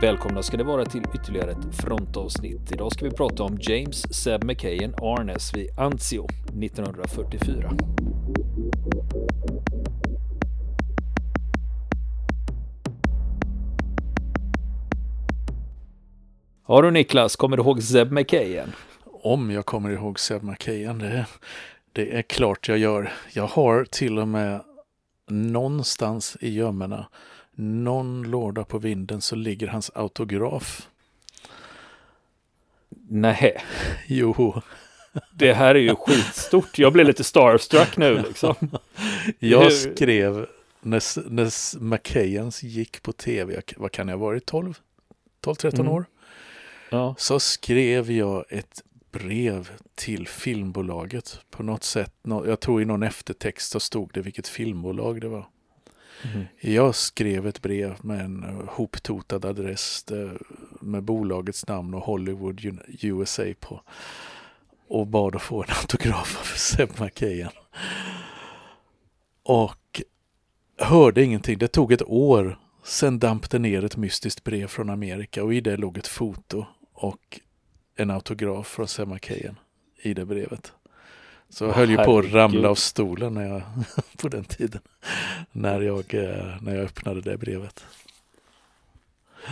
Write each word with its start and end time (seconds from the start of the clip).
Välkomna 0.00 0.42
ska 0.42 0.56
det 0.56 0.64
vara 0.64 0.84
till 0.84 1.02
ytterligare 1.14 1.50
ett 1.50 1.74
frontavsnitt. 1.74 2.72
Idag 2.72 2.92
ska 2.92 3.04
vi 3.04 3.10
prata 3.10 3.42
om 3.42 3.58
James 3.60 4.14
Seb 4.14 4.44
McKayen 4.44 4.94
Arnes 4.94 5.54
vid 5.54 5.78
Anzio 5.78 6.26
1944. 6.62 7.72
Ja 16.68 16.82
du 16.82 16.90
Niklas, 16.90 17.36
kommer 17.36 17.56
du 17.56 17.62
ihåg 17.62 17.82
Zeb 17.82 18.12
McKayen? 18.12 18.72
Om 19.04 19.50
jag 19.50 19.66
kommer 19.66 19.90
ihåg 19.90 20.20
Seb 20.20 20.42
McKayen, 20.42 20.98
det, 20.98 21.26
det 21.92 22.16
är 22.18 22.22
klart 22.22 22.68
jag 22.68 22.78
gör. 22.78 23.12
Jag 23.32 23.46
har 23.46 23.84
till 23.84 24.18
och 24.18 24.28
med 24.28 24.60
någonstans 25.30 26.36
i 26.40 26.50
gömmorna, 26.50 27.06
någon 27.60 28.22
låda 28.22 28.64
på 28.64 28.78
vinden 28.78 29.20
så 29.20 29.36
ligger 29.36 29.66
hans 29.68 29.90
autograf. 29.94 30.88
Nej, 33.08 33.62
Jo, 34.06 34.62
det 35.32 35.52
här 35.52 35.74
är 35.74 35.78
ju 35.80 35.94
skitstort. 35.94 36.78
Jag 36.78 36.92
blev 36.92 37.06
lite 37.06 37.24
starstruck 37.24 37.96
nu 37.96 38.22
liksom. 38.22 38.54
jag 39.38 39.72
skrev 39.72 40.46
när, 40.80 41.28
när 41.30 41.78
McKayens 41.80 42.62
gick 42.62 43.02
på 43.02 43.12
tv, 43.12 43.62
vad 43.76 43.92
kan 43.92 44.08
jag 44.08 44.18
ha 44.18 44.26
varit, 44.26 44.46
12? 44.46 44.78
12-13 45.44 45.80
Mm. 45.80 45.92
år? 45.92 46.04
Ja, 46.90 47.14
Så 47.18 47.40
skrev 47.40 48.10
jag 48.10 48.44
ett 48.48 48.82
brev 49.12 49.70
till 49.94 50.28
filmbolaget 50.28 51.40
på 51.50 51.62
något 51.62 51.84
sätt. 51.84 52.12
Jag 52.22 52.60
tror 52.60 52.82
i 52.82 52.84
någon 52.84 53.02
eftertext 53.02 53.70
så 53.72 53.80
stod 53.80 54.10
det 54.14 54.20
vilket 54.20 54.48
filmbolag 54.48 55.20
det 55.20 55.28
var. 55.28 55.46
Mm-hmm. 56.22 56.46
Jag 56.60 56.94
skrev 56.94 57.46
ett 57.46 57.62
brev 57.62 57.96
med 58.02 58.20
en 58.20 58.44
eh, 58.44 58.68
hoptotad 58.68 59.44
adress 59.44 60.04
eh, 60.10 60.32
med 60.80 61.02
bolagets 61.02 61.66
namn 61.66 61.94
och 61.94 62.02
Hollywood 62.02 62.60
USA 63.02 63.44
på. 63.60 63.82
Och 64.88 65.06
bad 65.06 65.36
att 65.36 65.42
få 65.42 65.62
en 65.62 65.68
autograf 65.80 66.38
av 66.40 66.56
Seb 66.56 67.00
McKayen. 67.00 67.50
Och 69.42 70.02
hörde 70.78 71.24
ingenting. 71.24 71.58
Det 71.58 71.68
tog 71.68 71.92
ett 71.92 72.02
år. 72.02 72.58
Sen 72.84 73.18
damp 73.18 73.50
det 73.50 73.58
ner 73.58 73.84
ett 73.84 73.96
mystiskt 73.96 74.44
brev 74.44 74.66
från 74.66 74.90
Amerika 74.90 75.44
och 75.44 75.54
i 75.54 75.60
det 75.60 75.76
låg 75.76 75.98
ett 75.98 76.06
foto 76.06 76.66
och 76.92 77.40
en 77.96 78.10
autograf 78.10 78.66
från 78.66 78.88
Seb 78.88 79.08
McKayen 79.08 79.58
i 80.02 80.14
det 80.14 80.24
brevet. 80.24 80.72
Så 81.50 81.64
jag 81.64 81.72
höll 81.72 81.90
ju 81.90 81.96
på 81.96 82.18
att 82.18 82.32
ramla 82.32 82.68
av 82.70 82.74
stolen 82.74 83.34
när 83.34 83.48
jag, 83.48 83.62
på 84.16 84.28
den 84.28 84.44
tiden. 84.44 84.80
När 85.52 85.80
jag, 85.80 86.14
eh, 86.14 86.62
när 86.62 86.74
jag 86.74 86.84
öppnade 86.84 87.20
det 87.20 87.36
brevet. 87.36 87.84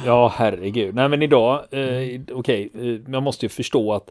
ja 0.05 0.33
herregud. 0.37 0.95
Nej 0.95 1.09
men 1.09 1.23
idag, 1.23 1.65
eh, 1.71 2.21
okej, 2.33 2.71
eh, 2.75 3.11
man 3.11 3.23
måste 3.23 3.45
ju 3.47 3.51
förstå 3.51 3.93
att 3.93 4.11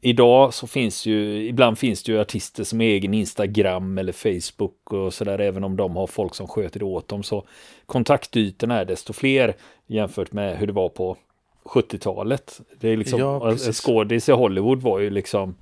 idag 0.00 0.54
så 0.54 0.66
finns 0.66 1.06
ju, 1.06 1.46
ibland 1.48 1.78
finns 1.78 2.02
det 2.02 2.12
ju 2.12 2.20
artister 2.20 2.64
som 2.64 2.80
har 2.80 2.86
egen 2.86 3.14
Instagram 3.14 3.98
eller 3.98 4.12
Facebook 4.12 4.92
och 4.92 5.14
sådär, 5.14 5.38
även 5.38 5.64
om 5.64 5.76
de 5.76 5.96
har 5.96 6.06
folk 6.06 6.34
som 6.34 6.48
sköter 6.48 6.78
det 6.78 6.84
åt 6.84 7.08
dem. 7.08 7.22
Så 7.22 7.46
kontaktytorna 7.86 8.78
är 8.80 8.84
desto 8.84 9.12
fler 9.12 9.54
jämfört 9.86 10.32
med 10.32 10.58
hur 10.58 10.66
det 10.66 10.72
var 10.72 10.88
på 10.88 11.16
70-talet. 11.64 12.60
Det 12.80 12.88
är 12.88 12.96
liksom, 12.96 13.20
Ja, 13.20 13.34
en 13.50 13.56
precis. 13.56 13.80
skådis 13.80 14.28
i 14.28 14.32
Hollywood 14.32 14.82
var 14.82 14.98
ju 14.98 15.10
liksom 15.10 15.54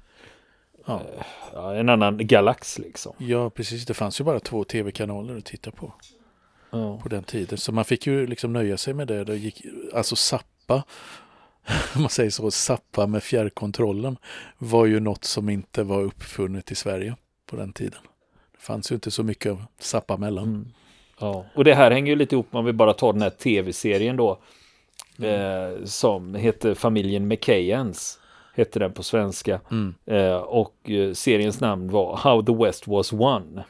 Ja. 0.87 1.75
en 1.75 1.89
annan 1.89 2.27
galax 2.27 2.79
liksom. 2.79 3.13
ja, 3.19 3.51
precis. 3.51 3.87
Det 3.87 3.95
fanns 3.95 4.21
ju 4.21 4.25
bara 4.25 4.41
två 4.41 4.65
tv-kanaler 4.65 5.37
att 5.39 5.45
titta 5.45 5.71
på 5.71 5.93
Ja. 6.71 6.99
på 7.03 7.09
den 7.09 7.23
tiden. 7.23 7.59
Så 7.59 7.73
man 7.73 7.85
fick 7.85 8.07
ju 8.07 8.27
liksom 8.27 8.53
nöja 8.53 8.77
sig 8.77 8.95
med 8.95 9.09
det. 9.09 9.25
det 9.25 9.37
gick, 9.37 9.63
alltså 9.95 10.17
Zappa, 10.17 10.75
om 11.95 12.01
man 12.01 12.11
säger 12.11 12.31
så, 12.31 12.51
Zappa 12.51 13.07
med 13.07 13.23
fjärrkontrollen 13.23 14.17
var 14.59 14.87
ju 14.87 15.01
något 15.01 15.25
som 15.25 15.49
inte 15.49 15.83
var 15.83 16.03
uppfunnet 16.03 16.71
i 16.73 16.75
Sverige 16.75 17.17
på 17.47 17.57
den 17.57 17.73
tiden. 17.73 18.01
Det 18.53 18.63
fanns 18.63 18.91
ju 18.91 18.95
inte 18.95 19.11
så 19.11 19.23
mycket 19.23 19.53
av 19.53 19.65
Zappa 19.79 20.17
mellan. 20.17 20.45
Mm. 20.45 20.73
Ja, 21.21 21.45
och 21.55 21.65
det 21.65 21.75
här 21.75 21.91
hänger 21.91 22.13
ju 22.13 22.17
lite 22.17 22.35
ihop 22.35 22.49
om 22.51 22.65
vi 22.65 22.73
bara 22.73 22.93
tar 22.93 23.13
den 23.13 23.23
här 23.23 23.31
tv-serien 23.31 24.17
då. 24.17 24.39
Eh, 25.27 25.85
som 25.85 26.35
heter 26.35 26.75
Familjen 26.75 27.29
McKayens. 27.29 28.19
Hette 28.57 28.79
den 28.79 28.93
på 28.93 29.03
svenska. 29.03 29.61
Mm. 29.71 29.95
Eh, 30.07 30.37
och 30.37 30.91
eh, 30.91 31.13
seriens 31.13 31.61
namn 31.61 31.91
var 31.91 32.17
How 32.17 32.43
the 32.43 32.65
West 32.65 32.89
Was 32.89 33.13
Won. 33.13 33.61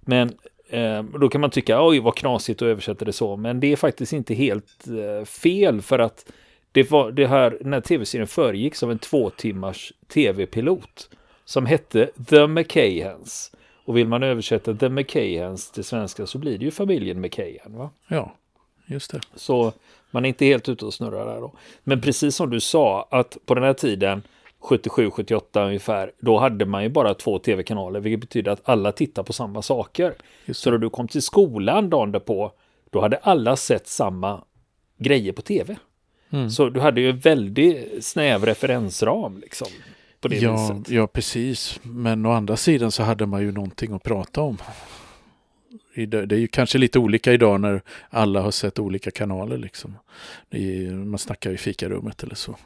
Men 0.00 0.32
eh, 0.68 1.02
då 1.02 1.28
kan 1.28 1.40
man 1.40 1.50
tycka, 1.50 1.86
oj 1.86 2.00
vad 2.00 2.14
knasigt 2.14 2.62
att 2.62 2.66
översätta 2.66 3.04
det 3.04 3.12
så. 3.12 3.36
Men 3.36 3.60
det 3.60 3.72
är 3.72 3.76
faktiskt 3.76 4.12
inte 4.12 4.34
helt 4.34 4.86
eh, 4.88 5.24
fel 5.24 5.82
för 5.82 5.98
att 5.98 6.32
det 6.72 6.90
var 6.90 7.12
det 7.12 7.26
här, 7.26 7.58
den 7.60 7.72
här 7.72 7.80
tv-serien 7.80 8.26
föregicks 8.26 8.82
av 8.82 8.90
en 8.90 8.98
två 8.98 9.30
timmars 9.30 9.92
tv-pilot 10.08 11.10
som 11.44 11.66
hette 11.66 12.10
The 12.28 12.46
McKayens. 12.46 13.52
Och 13.84 13.96
vill 13.96 14.08
man 14.08 14.22
översätta 14.22 14.74
The 14.74 14.88
McKayens 14.88 15.70
till 15.70 15.84
svenska 15.84 16.26
så 16.26 16.38
blir 16.38 16.58
det 16.58 16.64
ju 16.64 16.70
familjen 16.70 17.20
McKayen. 17.20 17.76
Va? 17.76 17.90
Ja, 18.08 18.34
just 18.86 19.10
det. 19.10 19.20
Så 19.34 19.72
man 20.10 20.24
är 20.24 20.28
inte 20.28 20.44
helt 20.44 20.68
ute 20.68 20.84
och 20.84 20.94
snurrar 20.94 21.26
där 21.26 21.40
då. 21.40 21.52
Men 21.84 22.00
precis 22.00 22.36
som 22.36 22.50
du 22.50 22.60
sa 22.60 23.08
att 23.10 23.36
på 23.46 23.54
den 23.54 23.64
här 23.64 23.72
tiden 23.72 24.22
77-78 24.62 25.66
ungefär, 25.66 26.12
då 26.20 26.38
hade 26.38 26.64
man 26.66 26.82
ju 26.82 26.88
bara 26.88 27.14
två 27.14 27.38
tv-kanaler, 27.38 28.00
vilket 28.00 28.20
betyder 28.20 28.52
att 28.52 28.60
alla 28.68 28.92
tittar 28.92 29.22
på 29.22 29.32
samma 29.32 29.62
saker. 29.62 30.14
Så 30.52 30.70
när 30.70 30.78
du 30.78 30.90
kom 30.90 31.08
till 31.08 31.22
skolan 31.22 31.90
dagen 31.90 32.12
därpå, 32.12 32.52
då 32.90 33.00
hade 33.00 33.16
alla 33.16 33.56
sett 33.56 33.88
samma 33.88 34.44
grejer 34.98 35.32
på 35.32 35.42
tv. 35.42 35.76
Mm. 36.30 36.50
Så 36.50 36.68
du 36.68 36.80
hade 36.80 37.00
ju 37.00 37.10
en 37.10 37.18
väldigt 37.18 38.04
snäv 38.04 38.44
referensram 38.46 39.38
liksom. 39.38 39.68
På 40.20 40.28
det 40.28 40.36
Ja, 40.36 40.52
viset. 40.52 40.90
ja, 40.94 41.06
precis. 41.06 41.80
Men 41.82 42.26
å 42.26 42.30
andra 42.32 42.56
sidan 42.56 42.92
så 42.92 43.02
hade 43.02 43.26
man 43.26 43.40
ju 43.42 43.52
någonting 43.52 43.92
att 43.92 44.02
prata 44.02 44.40
om. 44.40 44.58
Det 46.06 46.26
det 46.26 46.34
är 46.34 46.38
ju 46.38 46.46
kanske 46.46 46.78
lite 46.78 46.98
olika 46.98 47.32
idag 47.32 47.60
när 47.60 47.82
alla 48.10 48.40
har 48.40 48.50
sett 48.50 48.78
olika 48.78 49.10
kanaler 49.10 49.58
liksom. 49.58 49.96
Det 50.48 50.86
är, 50.86 50.90
man 50.90 51.18
snackar 51.18 51.50
i 51.50 51.56
fikarummet 51.56 52.22
eller 52.22 52.34
så. 52.34 52.56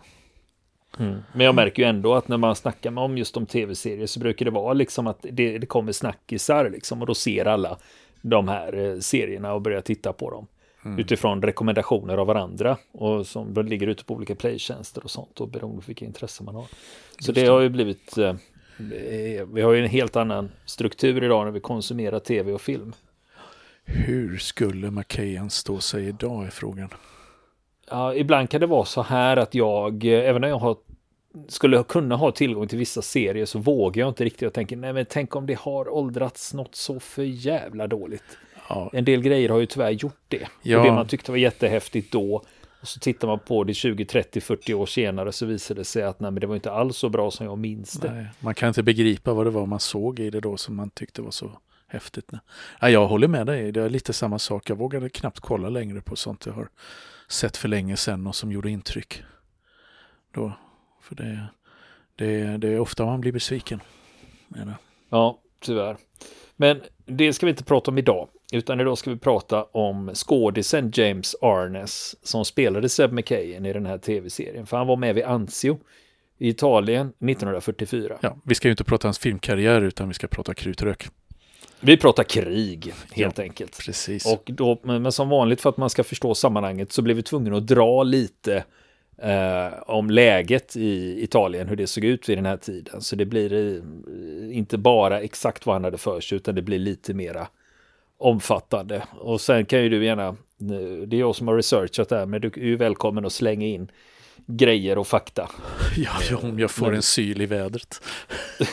Mm. 0.98 1.18
Men 1.32 1.46
jag 1.46 1.54
märker 1.54 1.82
ju 1.82 1.88
ändå 1.88 2.14
att 2.14 2.28
när 2.28 2.36
man 2.36 2.56
snackar 2.56 2.90
med 2.90 3.04
om 3.04 3.18
just 3.18 3.36
om 3.36 3.46
tv-serier 3.46 4.06
så 4.06 4.20
brukar 4.20 4.44
det 4.44 4.50
vara 4.50 4.72
liksom 4.72 5.06
att 5.06 5.26
det, 5.32 5.58
det 5.58 5.66
kommer 5.66 5.92
snackisar 5.92 6.70
liksom 6.70 7.00
och 7.00 7.06
då 7.06 7.14
ser 7.14 7.44
alla 7.44 7.78
de 8.22 8.48
här 8.48 8.78
eh, 8.78 8.98
serierna 8.98 9.52
och 9.52 9.62
börjar 9.62 9.80
titta 9.80 10.12
på 10.12 10.30
dem. 10.30 10.46
Utifrån 10.98 11.42
rekommendationer 11.42 12.16
av 12.16 12.26
varandra 12.26 12.76
och 12.92 13.26
som 13.26 13.66
ligger 13.66 13.86
ute 13.86 14.04
på 14.04 14.14
olika 14.14 14.34
playtjänster 14.34 15.04
och 15.04 15.10
sånt 15.10 15.40
och 15.40 15.48
beroende 15.48 15.82
på 15.82 15.86
vilka 15.86 16.04
intressen 16.04 16.46
man 16.46 16.54
har. 16.54 16.66
Så 17.18 17.32
det 17.32 17.46
har 17.46 17.60
ju 17.60 17.68
blivit, 17.68 18.18
eh, 18.18 18.28
eh, 18.28 19.46
vi 19.52 19.62
har 19.62 19.72
ju 19.72 19.82
en 19.82 19.90
helt 19.90 20.16
annan 20.16 20.50
struktur 20.64 21.24
idag 21.24 21.44
när 21.44 21.52
vi 21.52 21.60
konsumerar 21.60 22.18
tv 22.18 22.52
och 22.52 22.60
film. 22.60 22.92
Hur 23.84 24.38
skulle 24.38 24.90
McKayen 24.90 25.50
stå 25.50 25.80
sig 25.80 26.08
idag 26.08 26.46
är 26.46 26.50
frågan. 26.50 26.88
Ja, 27.90 28.14
ibland 28.14 28.50
kan 28.50 28.60
det 28.60 28.66
vara 28.66 28.84
så 28.84 29.02
här 29.02 29.36
att 29.36 29.54
jag, 29.54 30.04
eh, 30.04 30.28
även 30.28 30.40
när 30.40 30.48
jag 30.48 30.58
har, 30.58 30.76
skulle 31.48 31.82
kunna 31.82 32.16
ha 32.16 32.32
tillgång 32.32 32.68
till 32.68 32.78
vissa 32.78 33.02
serier 33.02 33.46
så 33.46 33.58
vågar 33.58 34.00
jag 34.00 34.08
inte 34.08 34.24
riktigt. 34.24 34.42
Jag 34.42 34.52
tänker, 34.52 34.76
nej 34.76 34.92
men 34.92 35.06
tänk 35.10 35.36
om 35.36 35.46
det 35.46 35.58
har 35.58 35.88
åldrats 35.88 36.54
något 36.54 36.74
så 36.74 37.00
för 37.00 37.22
jävla 37.22 37.86
dåligt. 37.86 38.38
Ja, 38.68 38.90
En 38.92 39.04
del 39.04 39.22
grejer 39.22 39.48
har 39.48 39.58
ju 39.58 39.66
tyvärr 39.66 39.90
gjort 39.90 40.20
det. 40.28 40.48
Ja. 40.62 40.78
Och 40.78 40.84
det 40.84 40.92
man 40.92 41.06
tyckte 41.06 41.30
var 41.30 41.38
jättehäftigt 41.38 42.12
då, 42.12 42.42
och 42.80 42.88
så 42.88 43.00
tittar 43.00 43.28
man 43.28 43.38
på 43.38 43.64
det 43.64 43.74
20, 43.74 44.04
30, 44.04 44.40
40 44.40 44.74
år 44.74 44.86
senare 44.86 45.32
så 45.32 45.46
visar 45.46 45.74
det 45.74 45.84
sig 45.84 46.02
att 46.02 46.20
nej, 46.20 46.30
men 46.30 46.40
det 46.40 46.46
var 46.46 46.54
inte 46.54 46.72
alls 46.72 46.96
så 46.96 47.08
bra 47.08 47.30
som 47.30 47.46
jag 47.46 47.58
minns 47.58 47.92
det. 47.92 48.12
nej, 48.12 48.26
man 48.40 48.54
kan 48.54 48.68
inte 48.68 48.82
begripa 48.82 49.34
vad 49.34 49.46
det 49.46 49.50
var 49.50 49.66
man 49.66 49.80
såg 49.80 50.20
i 50.20 50.30
det 50.30 50.40
då 50.40 50.56
som 50.56 50.76
man 50.76 50.90
tyckte 50.90 51.22
var 51.22 51.30
så 51.30 51.50
häftigt. 51.94 52.32
Nej. 52.32 52.40
Ja, 52.80 52.90
jag 52.90 53.06
håller 53.06 53.28
med 53.28 53.46
dig, 53.46 53.72
det 53.72 53.82
är 53.82 53.88
lite 53.88 54.12
samma 54.12 54.38
sak. 54.38 54.70
Jag 54.70 54.76
vågade 54.76 55.08
knappt 55.08 55.40
kolla 55.40 55.68
längre 55.68 56.00
på 56.00 56.16
sånt 56.16 56.46
jag 56.46 56.52
har 56.52 56.68
sett 57.28 57.56
för 57.56 57.68
länge 57.68 57.96
sedan 57.96 58.26
och 58.26 58.34
som 58.34 58.52
gjorde 58.52 58.70
intryck. 58.70 59.22
Då, 60.34 60.52
för 61.00 61.14
det, 61.14 61.46
det, 62.16 62.56
det 62.56 62.68
är 62.68 62.78
ofta 62.78 63.06
man 63.06 63.20
blir 63.20 63.32
besviken. 63.32 63.80
Det. 64.48 64.74
Ja, 65.10 65.38
tyvärr. 65.60 65.96
Men 66.56 66.80
det 67.06 67.32
ska 67.32 67.46
vi 67.46 67.50
inte 67.50 67.64
prata 67.64 67.90
om 67.90 67.98
idag, 67.98 68.28
utan 68.52 68.80
idag 68.80 68.98
ska 68.98 69.10
vi 69.10 69.18
prata 69.18 69.64
om 69.64 70.10
skådisen 70.14 70.90
James 70.94 71.36
Arnes 71.42 72.26
som 72.26 72.44
spelade 72.44 72.88
Seb 72.88 73.12
McKayen 73.12 73.66
i 73.66 73.72
den 73.72 73.86
här 73.86 73.98
tv-serien. 73.98 74.66
För 74.66 74.76
han 74.76 74.86
var 74.86 74.96
med 74.96 75.14
vid 75.14 75.24
Anzio 75.24 75.80
i 76.38 76.48
Italien 76.48 77.06
1944. 77.06 78.18
Ja, 78.20 78.36
vi 78.44 78.54
ska 78.54 78.68
ju 78.68 78.72
inte 78.72 78.84
prata 78.84 79.08
hans 79.08 79.18
filmkarriär 79.18 79.82
utan 79.82 80.08
vi 80.08 80.14
ska 80.14 80.26
prata 80.26 80.54
krutrök. 80.54 81.08
Vi 81.86 81.96
pratar 81.96 82.24
krig, 82.24 82.92
helt 83.12 83.38
enkelt. 83.38 83.78
Precis. 83.84 84.26
Och 84.26 84.42
då, 84.46 84.80
men 84.82 85.02
men 85.02 85.12
som 85.12 85.28
vanligt 85.28 85.60
för 85.60 85.70
att 85.70 85.76
man 85.76 85.90
ska 85.90 86.04
förstå 86.04 86.34
sammanhanget 86.34 86.92
så 86.92 87.02
blev 87.02 87.16
vi 87.16 87.22
tvungna 87.22 87.56
att 87.56 87.66
dra 87.66 88.02
lite 88.02 88.64
eh, 89.18 89.66
om 89.86 90.10
läget 90.10 90.76
i 90.76 91.22
Italien, 91.24 91.68
hur 91.68 91.76
det 91.76 91.86
såg 91.86 92.04
ut 92.04 92.28
vid 92.28 92.38
den 92.38 92.46
här 92.46 92.56
tiden. 92.56 93.00
Så 93.00 93.16
det 93.16 93.24
blir 93.24 93.52
eh, 93.52 94.56
inte 94.56 94.78
bara 94.78 95.20
exakt 95.20 95.66
vad 95.66 95.74
han 95.74 95.84
hade 95.84 95.98
för 95.98 96.20
sig, 96.20 96.36
utan 96.36 96.54
det 96.54 96.62
blir 96.62 96.78
lite 96.78 97.14
mera 97.14 97.46
omfattande. 98.18 99.02
Och 99.18 99.40
sen 99.40 99.64
kan 99.64 99.82
ju 99.82 99.88
du 99.88 100.04
gärna 100.04 100.36
Det 101.06 101.16
är 101.16 101.20
jag 101.20 101.36
som 101.36 101.48
har 101.48 101.56
researchat 101.56 102.08
det 102.08 102.16
här, 102.16 102.26
men 102.26 102.40
du 102.40 102.48
är 102.48 102.58
ju 102.58 102.76
välkommen 102.76 103.26
att 103.26 103.32
slänga 103.32 103.66
in 103.66 103.90
grejer 104.46 104.98
och 104.98 105.06
fakta. 105.06 105.50
Ja, 105.96 106.38
om 106.42 106.58
jag 106.58 106.70
får 106.70 106.94
en 106.94 107.02
syl 107.02 107.42
i 107.42 107.46
vädret. 107.46 108.02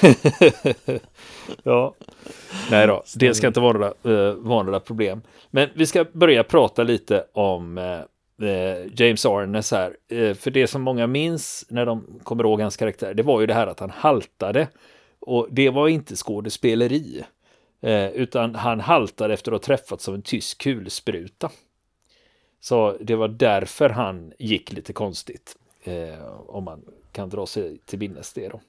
ja, 1.63 1.95
nej 2.71 2.87
då, 2.87 3.03
det 3.15 3.33
ska 3.33 3.47
inte 3.47 3.59
vara 3.59 3.73
några, 3.73 3.93
uh, 4.05 4.33
vara 4.33 4.63
några 4.63 4.79
problem. 4.79 5.21
Men 5.49 5.69
vi 5.73 5.85
ska 5.85 6.05
börja 6.13 6.43
prata 6.43 6.83
lite 6.83 7.25
om 7.33 7.77
uh, 7.77 8.77
James 8.93 9.25
Arnes 9.25 9.71
här. 9.71 9.95
Uh, 10.13 10.33
för 10.33 10.51
det 10.51 10.67
som 10.67 10.81
många 10.81 11.07
minns 11.07 11.65
när 11.69 11.85
de 11.85 12.19
kommer 12.23 12.43
ihåg 12.43 12.61
hans 12.61 12.77
karaktär, 12.77 13.13
det 13.13 13.23
var 13.23 13.41
ju 13.41 13.47
det 13.47 13.53
här 13.53 13.67
att 13.67 13.79
han 13.79 13.89
haltade. 13.89 14.67
Och 15.19 15.47
det 15.51 15.69
var 15.69 15.87
inte 15.87 16.15
skådespeleri, 16.15 17.23
utan 18.13 18.55
han 18.55 18.79
haltade 18.79 19.33
efter 19.33 19.51
att 19.51 19.65
ha 19.65 19.77
träffats 19.77 20.09
av 20.09 20.15
en 20.15 20.21
tysk 20.21 20.61
kulspruta. 20.61 21.49
Så 22.59 22.97
det 22.99 23.15
var 23.15 23.27
därför 23.27 23.89
han 23.89 24.33
gick 24.39 24.71
lite 24.71 24.93
konstigt. 24.93 25.55
Eh, 25.83 26.25
om 26.47 26.63
man 26.63 26.81
kan 27.11 27.29
dra 27.29 27.45
sig 27.45 27.77
till 27.85 27.99
minnes 27.99 28.33
det 28.33 28.47
då. 28.47 28.61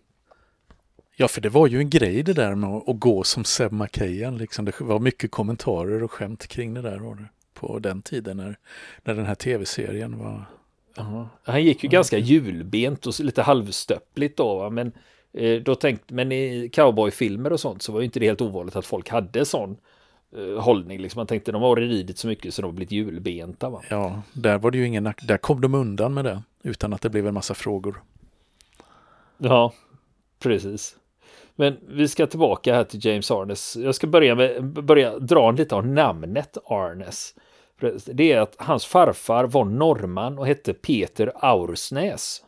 Ja, 1.17 1.29
för 1.29 1.41
det 1.41 1.49
var 1.49 1.67
ju 1.67 1.79
en 1.79 1.91
grej 1.91 2.23
det 2.23 2.33
där 2.33 2.55
med 2.55 2.71
att 2.87 3.01
gå 3.01 3.25
som 3.25 3.45
Seb 3.45 3.73
McKayan. 3.73 4.39
Liksom. 4.39 4.65
Det 4.65 4.81
var 4.81 4.99
mycket 4.99 5.31
kommentarer 5.31 6.03
och 6.03 6.13
skämt 6.13 6.47
kring 6.47 6.75
det 6.75 6.83
där 6.83 7.17
det, 7.17 7.29
på 7.55 7.79
den 7.79 8.03
tiden 8.03 8.37
när, 8.37 8.59
när 9.05 9.15
den 9.15 9.27
här 9.27 9.35
tv-serien 9.35 10.19
var. 10.19 10.45
Aha. 10.97 11.29
Han 11.43 11.65
gick 11.65 11.85
ju 11.85 11.89
ja, 11.89 11.93
ganska 11.93 12.19
hjulbent 12.19 13.07
och 13.07 13.21
lite 13.21 13.43
halvstöppligt 13.43 14.37
då, 14.37 14.59
va? 14.59 14.71
men 14.71 14.93
eh, 15.33 15.61
då 15.61 15.75
tänkte, 15.75 16.15
men 16.15 16.33
i 16.33 16.71
cowboyfilmer 16.73 17.53
och 17.53 17.61
sånt 17.61 17.83
så 17.83 17.93
var 17.93 18.01
ju 18.01 18.05
inte 18.05 18.21
det 18.21 18.27
helt 18.27 18.41
ovanligt 18.41 18.77
att 18.77 18.87
folk 18.87 19.09
hade 19.09 19.45
sån 19.45 19.77
hållning. 20.59 20.99
Liksom. 20.99 21.19
Man 21.19 21.27
tänkte 21.27 21.53
de 21.53 21.63
har 21.63 21.77
ridit 21.77 22.19
så 22.19 22.27
mycket 22.27 22.55
så 22.55 22.63
de 22.63 22.69
har 22.69 22.73
blivit 22.73 22.93
hjulbenta. 22.93 23.71
Va? 23.71 23.83
Ja, 23.91 24.23
där 24.33 24.59
var 24.59 24.71
det 24.71 24.79
ju 24.79 24.87
ingen 24.87 25.15
Där 25.23 25.37
kom 25.37 25.61
de 25.61 25.75
undan 25.75 26.15
med 26.15 26.25
det 26.25 26.43
utan 26.63 26.93
att 26.93 27.03
det 27.03 27.11
blev 27.11 27.27
en 27.27 27.35
massa 27.35 27.55
frågor. 27.55 28.03
Ja, 29.39 29.73
precis. 30.39 30.97
Men 31.57 31.77
vi 31.89 32.09
ska 32.09 32.27
tillbaka 32.27 32.75
här 32.75 32.85
till 32.85 33.07
James 33.07 33.31
Arnes. 33.31 33.77
Jag 33.77 33.95
ska 33.95 34.07
börja 34.07 34.35
med 34.35 34.65
börja 34.65 35.19
dra 35.19 35.51
lite 35.51 35.75
av 35.75 35.87
namnet 35.87 36.57
Arnes. 36.65 37.35
Det 38.07 38.33
är 38.33 38.41
att 38.41 38.55
hans 38.59 38.87
farfar 38.87 39.45
var 39.45 39.65
norrman 39.65 40.39
och 40.39 40.47
hette 40.47 40.75
Peter 40.75 41.33
Aursnäs. 41.35 42.45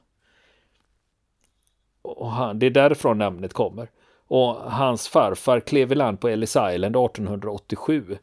Och 2.03 2.31
han, 2.31 2.59
det 2.59 2.67
är 2.67 2.71
därifrån 2.71 3.19
namnet 3.19 3.53
kommer. 3.53 3.89
Och 4.29 4.55
hans 4.55 5.09
farfar 5.09 5.61
klev 5.61 5.93
i 5.93 5.94
land 5.94 6.21
på 6.21 6.29
Ellis 6.29 6.56
Island 6.56 6.97
1887. 6.97 8.19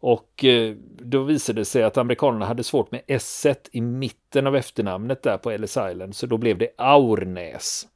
Och 0.00 0.44
eh, 0.44 0.74
då 0.98 1.22
visade 1.22 1.60
det 1.60 1.64
sig 1.64 1.82
att 1.82 1.96
amerikanerna 1.96 2.46
hade 2.46 2.64
svårt 2.64 2.90
med 2.90 3.02
S 3.06 3.46
i 3.72 3.80
mitten 3.80 4.46
av 4.46 4.56
efternamnet 4.56 5.22
där 5.22 5.38
på 5.38 5.50
Ellis 5.50 5.76
Island, 5.90 6.16
så 6.16 6.26
då 6.26 6.38
blev 6.38 6.58
det 6.58 6.68
Aurnäs. 6.76 7.86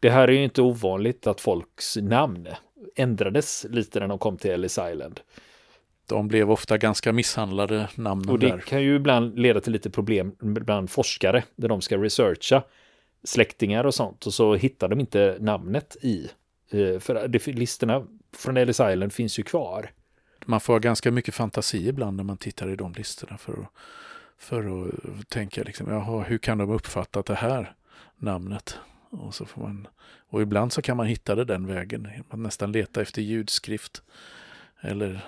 Det 0.00 0.10
här 0.10 0.28
är 0.28 0.32
ju 0.32 0.44
inte 0.44 0.62
ovanligt 0.62 1.26
att 1.26 1.40
folks 1.40 1.96
namn 1.96 2.48
ändrades 2.96 3.66
lite 3.70 4.00
när 4.00 4.08
de 4.08 4.18
kom 4.18 4.36
till 4.36 4.50
Ellis 4.50 4.78
Island. 4.92 5.20
De 6.08 6.28
blev 6.28 6.50
ofta 6.50 6.78
ganska 6.78 7.12
misshandlade 7.12 7.88
namnen 7.94 8.30
Och 8.30 8.38
det 8.38 8.48
där. 8.48 8.58
kan 8.58 8.82
ju 8.82 8.96
ibland 8.96 9.38
leda 9.38 9.60
till 9.60 9.72
lite 9.72 9.90
problem 9.90 10.34
bland 10.38 10.90
forskare 10.90 11.44
när 11.56 11.68
de 11.68 11.80
ska 11.80 11.96
researcha 11.96 12.62
släktingar 13.24 13.84
och 13.84 13.94
sånt 13.94 14.26
och 14.26 14.34
så 14.34 14.54
hittar 14.54 14.88
de 14.88 15.00
inte 15.00 15.36
namnet 15.40 15.96
i 16.02 16.30
Eh, 16.72 16.98
för 16.98 17.52
listorna 17.52 18.06
från 18.36 18.56
Ellis 18.56 18.80
Island 18.80 19.12
finns 19.12 19.38
ju 19.38 19.42
kvar. 19.42 19.90
Man 20.46 20.60
får 20.60 20.80
ganska 20.80 21.10
mycket 21.10 21.34
fantasi 21.34 21.88
ibland 21.88 22.16
när 22.16 22.24
man 22.24 22.36
tittar 22.36 22.68
i 22.70 22.76
de 22.76 22.92
listorna 22.92 23.38
för 23.38 23.52
att, 23.52 23.68
för 24.38 24.88
att 24.88 25.28
tänka 25.28 25.62
liksom, 25.62 25.90
jaha, 25.90 26.22
hur 26.22 26.38
kan 26.38 26.58
de 26.58 26.70
uppfatta 26.70 27.22
det 27.22 27.34
här 27.34 27.74
namnet? 28.16 28.78
Och, 29.10 29.34
så 29.34 29.44
får 29.44 29.62
man, 29.62 29.88
och 30.28 30.42
ibland 30.42 30.72
så 30.72 30.82
kan 30.82 30.96
man 30.96 31.06
hitta 31.06 31.34
det 31.34 31.44
den 31.44 31.66
vägen. 31.66 32.08
Man 32.30 32.42
nästan 32.42 32.72
leta 32.72 33.02
efter 33.02 33.22
ljudskrift. 33.22 34.02
Eller, 34.80 35.20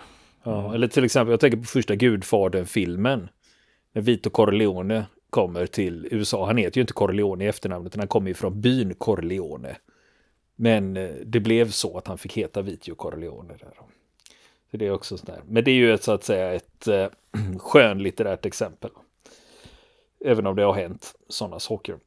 ja, 0.43 0.75
eller 0.75 0.88
till 0.88 1.05
exempel, 1.05 1.31
jag 1.31 1.40
tänker 1.40 1.58
på 1.58 1.64
första 1.64 1.94
Gudfadern-filmen. 1.94 3.29
När 3.93 4.02
Vito 4.02 4.31
Corleone 4.31 5.06
kommer 5.31 5.67
till 5.67 6.08
USA. 6.11 6.47
Han 6.47 6.56
heter 6.56 6.79
ju 6.79 6.81
inte 6.81 6.93
Corleone 6.93 7.44
i 7.44 7.49
efternamnet, 7.49 7.93
utan 7.93 8.00
han 8.00 8.08
kommer 8.08 8.29
ju 8.29 8.35
från 8.35 8.61
byn 8.61 8.94
Corleone. 8.94 9.76
Men 10.56 10.97
eh, 10.97 11.11
det 11.25 11.41
blev 11.41 11.71
så 11.71 11.99
att 11.99 12.06
han 12.06 12.19
fick 12.19 12.37
heta 12.37 12.62
Vitio 12.62 12.95
Corleone. 12.95 13.55
Där. 13.55 13.75
Så 14.71 14.77
det 14.77 14.87
är 14.87 14.91
också 14.91 15.19
sådär. 15.19 15.43
Men 15.49 15.65
det 15.65 15.71
är 15.71 15.75
ju 15.75 15.95
ett, 15.95 16.03
så 16.03 16.12
att 16.12 16.25
säga 16.25 16.55
ett 16.55 16.89
äh, 16.89 17.06
skönlitterärt 17.59 18.47
exempel. 18.47 18.91
Även 20.25 20.47
om 20.47 20.56
det 20.56 20.62
har 20.62 20.75
hänt 20.75 21.15
sådana 21.29 21.61
saker. 21.61 21.99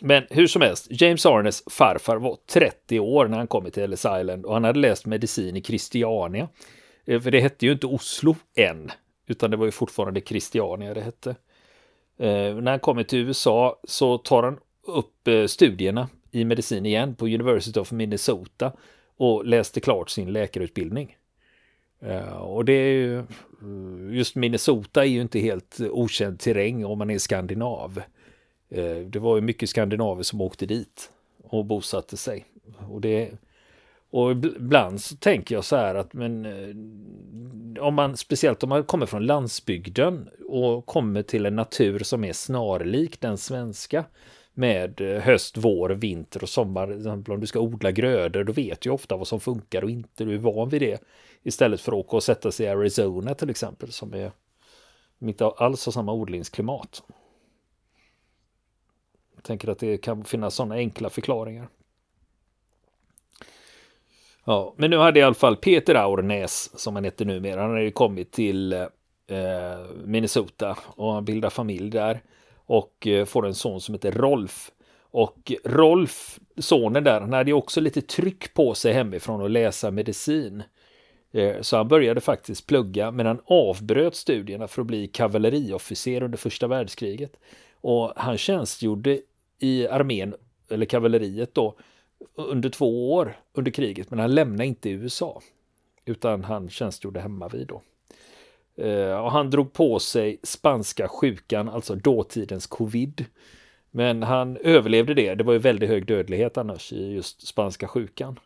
Men 0.00 0.26
hur 0.30 0.46
som 0.46 0.62
helst, 0.62 0.86
James 0.90 1.26
Arnes 1.26 1.62
farfar 1.70 2.16
var 2.16 2.38
30 2.46 3.00
år 3.00 3.28
när 3.28 3.38
han 3.38 3.46
kom 3.46 3.70
till 3.70 3.82
Ellis 3.82 4.06
Island 4.20 4.46
och 4.46 4.54
han 4.54 4.64
hade 4.64 4.80
läst 4.80 5.06
medicin 5.06 5.56
i 5.56 5.62
Christiania. 5.62 6.48
Eh, 7.04 7.20
för 7.20 7.30
det 7.30 7.40
hette 7.40 7.66
ju 7.66 7.72
inte 7.72 7.86
Oslo 7.86 8.36
än, 8.56 8.90
utan 9.26 9.50
det 9.50 9.56
var 9.56 9.64
ju 9.64 9.70
fortfarande 9.70 10.20
Christiania 10.20 10.94
det 10.94 11.00
hette. 11.00 11.30
Eh, 12.18 12.54
när 12.54 12.70
han 12.70 12.80
kommer 12.80 13.02
till 13.02 13.18
USA 13.18 13.80
så 13.84 14.18
tar 14.18 14.42
han 14.42 14.58
upp 14.86 15.28
studierna 15.46 16.08
i 16.38 16.44
medicin 16.44 16.86
igen 16.86 17.14
på 17.14 17.26
University 17.26 17.80
of 17.80 17.92
Minnesota 17.92 18.72
och 19.16 19.46
läste 19.46 19.80
klart 19.80 20.10
sin 20.10 20.32
läkarutbildning. 20.32 21.16
Eh, 22.00 22.36
och 22.36 22.64
det 22.64 22.72
är 22.72 22.92
ju, 22.92 23.24
just 24.10 24.34
Minnesota 24.34 25.04
är 25.04 25.08
ju 25.08 25.20
inte 25.20 25.38
helt 25.38 25.80
okänd 25.80 26.40
terräng 26.40 26.84
om 26.84 26.98
man 26.98 27.10
är 27.10 27.18
skandinav. 27.18 28.02
Eh, 28.70 28.96
det 28.96 29.18
var 29.18 29.36
ju 29.36 29.42
mycket 29.42 29.70
skandinaver 29.70 30.22
som 30.22 30.40
åkte 30.40 30.66
dit 30.66 31.10
och 31.42 31.64
bosatte 31.64 32.16
sig. 32.16 32.44
Och, 32.88 33.00
det, 33.00 33.30
och 34.10 34.30
ibland 34.30 35.00
så 35.00 35.16
tänker 35.16 35.54
jag 35.54 35.64
så 35.64 35.76
här 35.76 35.94
att 35.94 36.12
men 36.12 36.46
eh, 36.46 37.82
om 37.84 37.94
man 37.94 38.16
speciellt 38.16 38.62
om 38.62 38.68
man 38.68 38.84
kommer 38.84 39.06
från 39.06 39.26
landsbygden 39.26 40.28
och 40.48 40.86
kommer 40.86 41.22
till 41.22 41.46
en 41.46 41.56
natur 41.56 41.98
som 41.98 42.24
är 42.24 42.32
snarlik 42.32 43.20
den 43.20 43.38
svenska 43.38 44.04
med 44.58 45.00
eh, 45.00 45.22
höst, 45.22 45.56
vår, 45.56 45.90
vinter 45.90 46.42
och 46.42 46.48
sommar. 46.48 47.08
Om 47.30 47.40
du 47.40 47.46
ska 47.46 47.60
odla 47.60 47.92
grödor, 47.92 48.44
då 48.44 48.52
vet 48.52 48.80
du 48.80 48.90
ofta 48.90 49.16
vad 49.16 49.28
som 49.28 49.40
funkar 49.40 49.84
och 49.84 49.90
inte. 49.90 50.24
Du 50.24 50.34
är 50.34 50.38
van 50.38 50.68
vid 50.68 50.82
det. 50.82 51.02
Istället 51.42 51.80
för 51.80 51.92
att 51.92 51.98
åka 51.98 52.16
och 52.16 52.22
sätta 52.22 52.52
sig 52.52 52.66
i 52.66 52.68
Arizona 52.68 53.34
till 53.34 53.50
exempel, 53.50 53.92
som 53.92 54.14
är 54.14 54.32
inte 55.18 55.46
alls 55.46 55.86
har 55.86 55.92
samma 55.92 56.12
odlingsklimat. 56.12 57.02
Jag 59.34 59.44
tänker 59.44 59.68
att 59.68 59.78
det 59.78 59.98
kan 59.98 60.24
finnas 60.24 60.54
sådana 60.54 60.74
enkla 60.74 61.10
förklaringar. 61.10 61.68
Ja, 64.44 64.74
men 64.76 64.90
nu 64.90 64.96
hade 64.96 65.20
i 65.20 65.22
alla 65.22 65.34
fall 65.34 65.56
Peter 65.56 65.94
Aurnäs, 65.94 66.80
som 66.80 66.94
han 66.94 67.04
heter 67.04 67.24
numera, 67.24 67.60
han 67.60 67.70
hade 67.70 67.90
kommit 67.90 68.32
till 68.32 68.72
eh, 68.72 68.88
Minnesota 70.04 70.78
och 70.84 71.12
han 71.12 71.24
bildar 71.24 71.50
familj 71.50 71.90
där 71.90 72.20
och 72.68 73.06
eh, 73.06 73.24
får 73.24 73.46
en 73.46 73.54
son 73.54 73.80
som 73.80 73.94
heter 73.94 74.12
Rolf. 74.12 74.70
Och 75.10 75.52
Rolf, 75.64 76.38
sonen 76.56 77.04
där, 77.04 77.20
han 77.20 77.32
hade 77.32 77.50
ju 77.50 77.54
också 77.54 77.80
lite 77.80 78.00
tryck 78.00 78.54
på 78.54 78.74
sig 78.74 78.92
hemifrån 78.92 79.44
att 79.44 79.50
läsa 79.50 79.90
medicin. 79.90 80.62
Eh, 81.32 81.60
så 81.60 81.76
han 81.76 81.88
började 81.88 82.20
faktiskt 82.20 82.66
plugga, 82.66 83.10
men 83.10 83.26
han 83.26 83.40
avbröt 83.44 84.14
studierna 84.14 84.68
för 84.68 84.82
att 84.82 84.86
bli 84.86 85.06
kavalleriofficer 85.06 86.22
under 86.22 86.38
första 86.38 86.66
världskriget. 86.66 87.32
Och 87.74 88.12
han 88.16 88.38
tjänstgjorde 88.38 89.20
i 89.58 89.88
armén, 89.88 90.34
eller 90.70 90.86
kavalleriet 90.86 91.54
då, 91.54 91.76
under 92.34 92.68
två 92.68 93.12
år 93.12 93.36
under 93.52 93.70
kriget, 93.70 94.10
men 94.10 94.18
han 94.18 94.34
lämnade 94.34 94.66
inte 94.66 94.90
USA. 94.90 95.42
Utan 96.04 96.44
han 96.44 96.68
tjänstgjorde 96.70 97.20
hemma 97.20 97.48
vid 97.48 97.66
då. 97.66 97.82
Eh, 98.78 99.24
och 99.24 99.32
han 99.32 99.50
drog 99.50 99.72
på 99.72 99.98
sig 99.98 100.40
spanska 100.42 101.08
sjukan, 101.08 101.68
alltså 101.68 101.94
dåtidens 101.94 102.66
covid. 102.66 103.24
Men 103.90 104.22
han 104.22 104.56
överlevde 104.56 105.14
det. 105.14 105.34
Det 105.34 105.44
var 105.44 105.52
ju 105.52 105.58
väldigt 105.58 105.88
hög 105.88 106.06
dödlighet 106.06 106.58
annars 106.58 106.92
i 106.92 107.12
just 107.12 107.46
spanska 107.46 107.88
sjukan. 107.88 108.38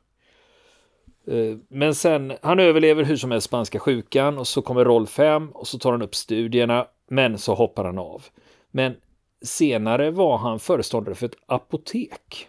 Eh, 1.26 1.56
men 1.68 1.94
sen, 1.94 2.32
han 2.42 2.60
överlever 2.60 3.04
hur 3.04 3.16
som 3.16 3.30
helst 3.30 3.46
spanska 3.46 3.78
sjukan 3.78 4.38
och 4.38 4.48
så 4.48 4.62
kommer 4.62 4.84
Rolf 4.84 5.18
hem 5.18 5.48
och 5.50 5.66
så 5.66 5.78
tar 5.78 5.92
han 5.92 6.02
upp 6.02 6.14
studierna, 6.14 6.86
men 7.08 7.38
så 7.38 7.54
hoppar 7.54 7.84
han 7.84 7.98
av. 7.98 8.24
Men 8.70 8.96
senare 9.42 10.10
var 10.10 10.38
han 10.38 10.58
föreståndare 10.58 11.14
för 11.14 11.26
ett 11.26 11.36
apotek. 11.46 12.48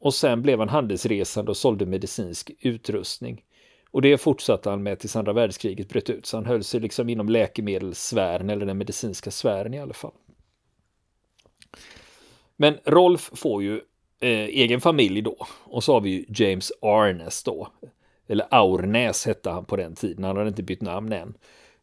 Och 0.00 0.14
sen 0.14 0.42
blev 0.42 0.58
han 0.58 0.68
handelsresande 0.68 1.50
och 1.50 1.56
sålde 1.56 1.86
medicinsk 1.86 2.50
utrustning. 2.60 3.44
Och 3.90 4.02
det 4.02 4.18
fortsatte 4.18 4.70
han 4.70 4.82
med 4.82 4.98
tills 4.98 5.16
andra 5.16 5.32
världskriget 5.32 5.88
bröt 5.88 6.10
ut. 6.10 6.26
Så 6.26 6.36
han 6.36 6.46
höll 6.46 6.64
sig 6.64 6.80
liksom 6.80 7.08
inom 7.08 7.28
läkemedelssfären 7.28 8.50
eller 8.50 8.66
den 8.66 8.78
medicinska 8.78 9.30
sfären 9.30 9.74
i 9.74 9.80
alla 9.80 9.94
fall. 9.94 10.12
Men 12.56 12.78
Rolf 12.84 13.30
får 13.34 13.62
ju 13.62 13.80
eh, 14.20 14.30
egen 14.30 14.80
familj 14.80 15.22
då. 15.22 15.46
Och 15.64 15.84
så 15.84 15.92
har 15.92 16.00
vi 16.00 16.10
ju 16.10 16.24
James 16.28 16.72
Arnes 16.82 17.42
då. 17.42 17.68
Eller 18.26 18.46
Aurnäs 18.50 19.26
hette 19.26 19.50
han 19.50 19.64
på 19.64 19.76
den 19.76 19.94
tiden. 19.94 20.24
Han 20.24 20.36
hade 20.36 20.48
inte 20.48 20.62
bytt 20.62 20.82
namn 20.82 21.12
än. 21.12 21.34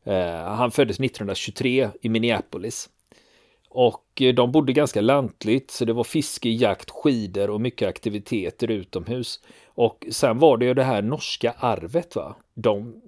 Eh, 0.03 0.35
han 0.35 0.71
föddes 0.71 0.99
1923 0.99 1.89
i 2.01 2.09
Minneapolis. 2.09 2.89
Och 3.69 4.21
eh, 4.21 4.33
de 4.33 4.51
bodde 4.51 4.73
ganska 4.73 5.01
lantligt 5.01 5.71
så 5.71 5.85
det 5.85 5.93
var 5.93 6.03
fiske, 6.03 6.49
jakt, 6.49 6.89
skidor 6.89 7.49
och 7.49 7.61
mycket 7.61 7.89
aktiviteter 7.89 8.71
utomhus. 8.71 9.39
Och 9.75 10.05
sen 10.11 10.39
var 10.39 10.57
det 10.57 10.65
ju 10.65 10.73
det 10.73 10.83
här 10.83 11.01
norska 11.01 11.55
arvet 11.57 12.15
va. 12.15 12.35
De, 12.53 13.01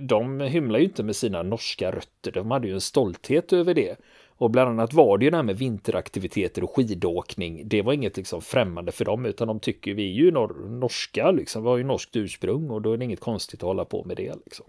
de 0.00 0.40
hymlar 0.40 0.78
ju 0.78 0.84
inte 0.84 1.02
med 1.02 1.16
sina 1.16 1.42
norska 1.42 1.90
rötter. 1.90 2.32
De 2.32 2.50
hade 2.50 2.68
ju 2.68 2.74
en 2.74 2.80
stolthet 2.80 3.52
över 3.52 3.74
det. 3.74 3.96
Och 4.38 4.50
bland 4.50 4.70
annat 4.70 4.92
var 4.92 5.18
det 5.18 5.24
ju 5.24 5.30
det 5.30 5.36
här 5.36 5.44
med 5.44 5.58
vinteraktiviteter 5.58 6.64
och 6.64 6.76
skidåkning. 6.76 7.68
Det 7.68 7.82
var 7.82 7.92
inget 7.92 8.16
liksom 8.16 8.42
främmande 8.42 8.92
för 8.92 9.04
dem 9.04 9.26
utan 9.26 9.48
de 9.48 9.60
tycker 9.60 9.94
vi 9.94 10.10
är 10.10 10.14
ju 10.14 10.30
nor 10.30 10.68
norska 10.68 11.30
liksom. 11.30 11.62
Vi 11.62 11.68
har 11.68 11.76
ju 11.76 11.84
norskt 11.84 12.16
ursprung 12.16 12.70
och 12.70 12.82
då 12.82 12.92
är 12.92 12.96
det 12.96 13.04
inget 13.04 13.20
konstigt 13.20 13.60
att 13.62 13.66
hålla 13.66 13.84
på 13.84 14.04
med 14.04 14.16
det 14.16 14.34
liksom. 14.44 14.66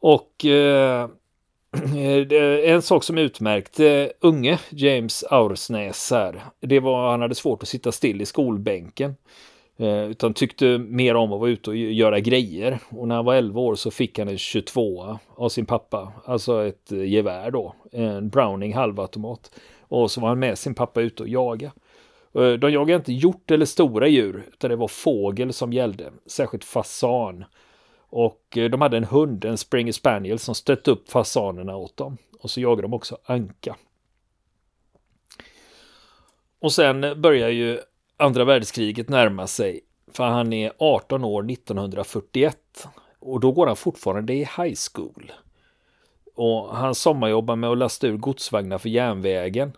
Och 0.00 0.44
eh, 0.44 1.08
Eh, 1.72 2.70
en 2.72 2.82
sak 2.82 3.04
som 3.04 3.18
utmärkte 3.18 3.86
eh, 3.88 4.08
unge 4.20 4.58
James 4.70 5.24
Aursnäs 5.30 6.10
här, 6.10 6.44
det 6.60 6.80
var 6.80 7.06
att 7.06 7.10
han 7.10 7.20
hade 7.20 7.34
svårt 7.34 7.62
att 7.62 7.68
sitta 7.68 7.92
still 7.92 8.22
i 8.22 8.26
skolbänken. 8.26 9.16
Eh, 9.76 10.04
utan 10.04 10.34
tyckte 10.34 10.78
mer 10.78 11.14
om 11.14 11.32
att 11.32 11.40
vara 11.40 11.50
ute 11.50 11.70
och 11.70 11.76
göra 11.76 12.20
grejer. 12.20 12.78
Och 12.88 13.08
när 13.08 13.14
han 13.14 13.24
var 13.24 13.34
11 13.34 13.60
år 13.60 13.74
så 13.74 13.90
fick 13.90 14.18
han 14.18 14.28
en 14.28 14.38
22 14.38 15.18
av 15.36 15.48
sin 15.48 15.66
pappa. 15.66 16.12
Alltså 16.24 16.66
ett 16.66 16.90
gevär 16.90 17.50
då. 17.50 17.74
En 17.92 18.28
Browning 18.28 18.74
halvautomat. 18.74 19.50
Och 19.80 20.10
så 20.10 20.20
var 20.20 20.28
han 20.28 20.38
med 20.38 20.58
sin 20.58 20.74
pappa 20.74 21.00
ute 21.00 21.22
och 21.22 21.28
jaga. 21.28 21.72
De 22.32 22.70
jagade 22.72 22.94
inte 22.94 23.12
hjort 23.12 23.50
eller 23.50 23.66
stora 23.66 24.08
djur, 24.08 24.46
utan 24.52 24.70
det 24.70 24.76
var 24.76 24.88
fågel 24.88 25.52
som 25.52 25.72
gällde. 25.72 26.12
Särskilt 26.26 26.64
fasan. 26.64 27.44
Och 28.08 28.56
eh, 28.56 28.70
de 28.70 28.80
hade 28.80 28.96
en 28.96 29.04
hund, 29.04 29.44
en 29.44 29.58
Springer 29.58 29.92
Spaniel, 29.92 30.38
som 30.38 30.54
stötte 30.54 30.90
upp 30.90 31.10
fasanerna 31.10 31.76
åt 31.76 31.96
dem. 31.96 32.16
Och 32.40 32.50
så 32.50 32.60
jagade 32.60 32.82
de 32.82 32.94
också 32.94 33.18
anka. 33.24 33.76
Och 36.60 36.72
sen 36.72 37.20
börjar 37.20 37.48
ju 37.48 37.80
andra 38.16 38.44
världskriget 38.44 39.08
närma 39.08 39.46
sig. 39.46 39.80
För 40.12 40.24
han 40.24 40.52
är 40.52 40.72
18 40.78 41.24
år 41.24 41.50
1941. 41.50 42.88
Och 43.18 43.40
då 43.40 43.52
går 43.52 43.66
han 43.66 43.76
fortfarande 43.76 44.32
i 44.34 44.38
high 44.38 44.74
school. 44.92 45.32
Och 46.34 46.76
han 46.76 46.94
sommarjobbar 46.94 47.56
med 47.56 47.70
att 47.70 47.78
lasta 47.78 48.06
ur 48.06 48.16
godsvagnar 48.16 48.78
för 48.78 48.88
järnvägen. 48.88 49.72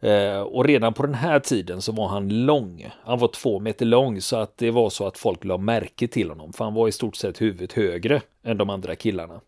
Eh, 0.00 0.40
och 0.40 0.64
redan 0.64 0.94
på 0.94 1.06
den 1.06 1.14
här 1.14 1.40
tiden 1.40 1.82
så 1.82 1.92
var 1.92 2.08
han 2.08 2.46
lång. 2.46 2.90
Han 3.04 3.18
var 3.18 3.28
två 3.28 3.60
meter 3.60 3.86
lång 3.86 4.20
så 4.20 4.36
att 4.36 4.58
det 4.58 4.70
var 4.70 4.90
så 4.90 5.06
att 5.06 5.18
folk 5.18 5.44
la 5.44 5.58
märke 5.58 6.08
till 6.08 6.28
honom. 6.28 6.52
För 6.52 6.64
han 6.64 6.74
var 6.74 6.88
i 6.88 6.92
stort 6.92 7.16
sett 7.16 7.40
huvudet 7.40 7.72
högre 7.72 8.22
än 8.42 8.58
de 8.58 8.70
andra 8.70 8.96
killarna. 8.96 9.40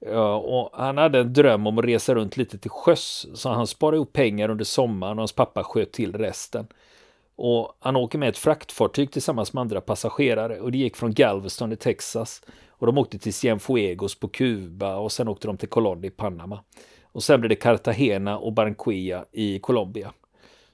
Eh, 0.00 0.34
och 0.34 0.70
han 0.72 0.98
hade 0.98 1.18
en 1.18 1.32
dröm 1.32 1.66
om 1.66 1.78
att 1.78 1.84
resa 1.84 2.14
runt 2.14 2.36
lite 2.36 2.58
till 2.58 2.70
sjöss. 2.70 3.26
Så 3.34 3.48
han 3.48 3.66
sparade 3.66 3.96
ihop 3.96 4.12
pengar 4.12 4.48
under 4.48 4.64
sommaren 4.64 5.12
och 5.12 5.22
hans 5.22 5.32
pappa 5.32 5.64
sköt 5.64 5.92
till 5.92 6.12
resten. 6.12 6.66
Och 7.36 7.76
han 7.80 7.96
åker 7.96 8.18
med 8.18 8.28
ett 8.28 8.38
fraktfartyg 8.38 9.12
tillsammans 9.12 9.52
med 9.52 9.60
andra 9.60 9.80
passagerare 9.80 10.60
och 10.60 10.72
det 10.72 10.78
gick 10.78 10.96
från 10.96 11.14
Galveston 11.14 11.72
i 11.72 11.76
Texas 11.76 12.42
och 12.68 12.86
de 12.86 12.98
åkte 12.98 13.18
till 13.18 13.34
Cienfuegos 13.34 14.20
på 14.20 14.28
Kuba 14.28 14.96
och 14.96 15.12
sen 15.12 15.28
åkte 15.28 15.46
de 15.46 15.56
till 15.56 15.68
Colón 15.68 16.06
i 16.06 16.10
Panama. 16.10 16.60
Och 17.16 17.22
sen 17.22 17.40
blev 17.40 17.48
det 17.48 17.54
Cartagena 17.54 18.38
och 18.38 18.52
Barranquilla 18.52 19.24
i 19.32 19.58
Colombia. 19.58 20.12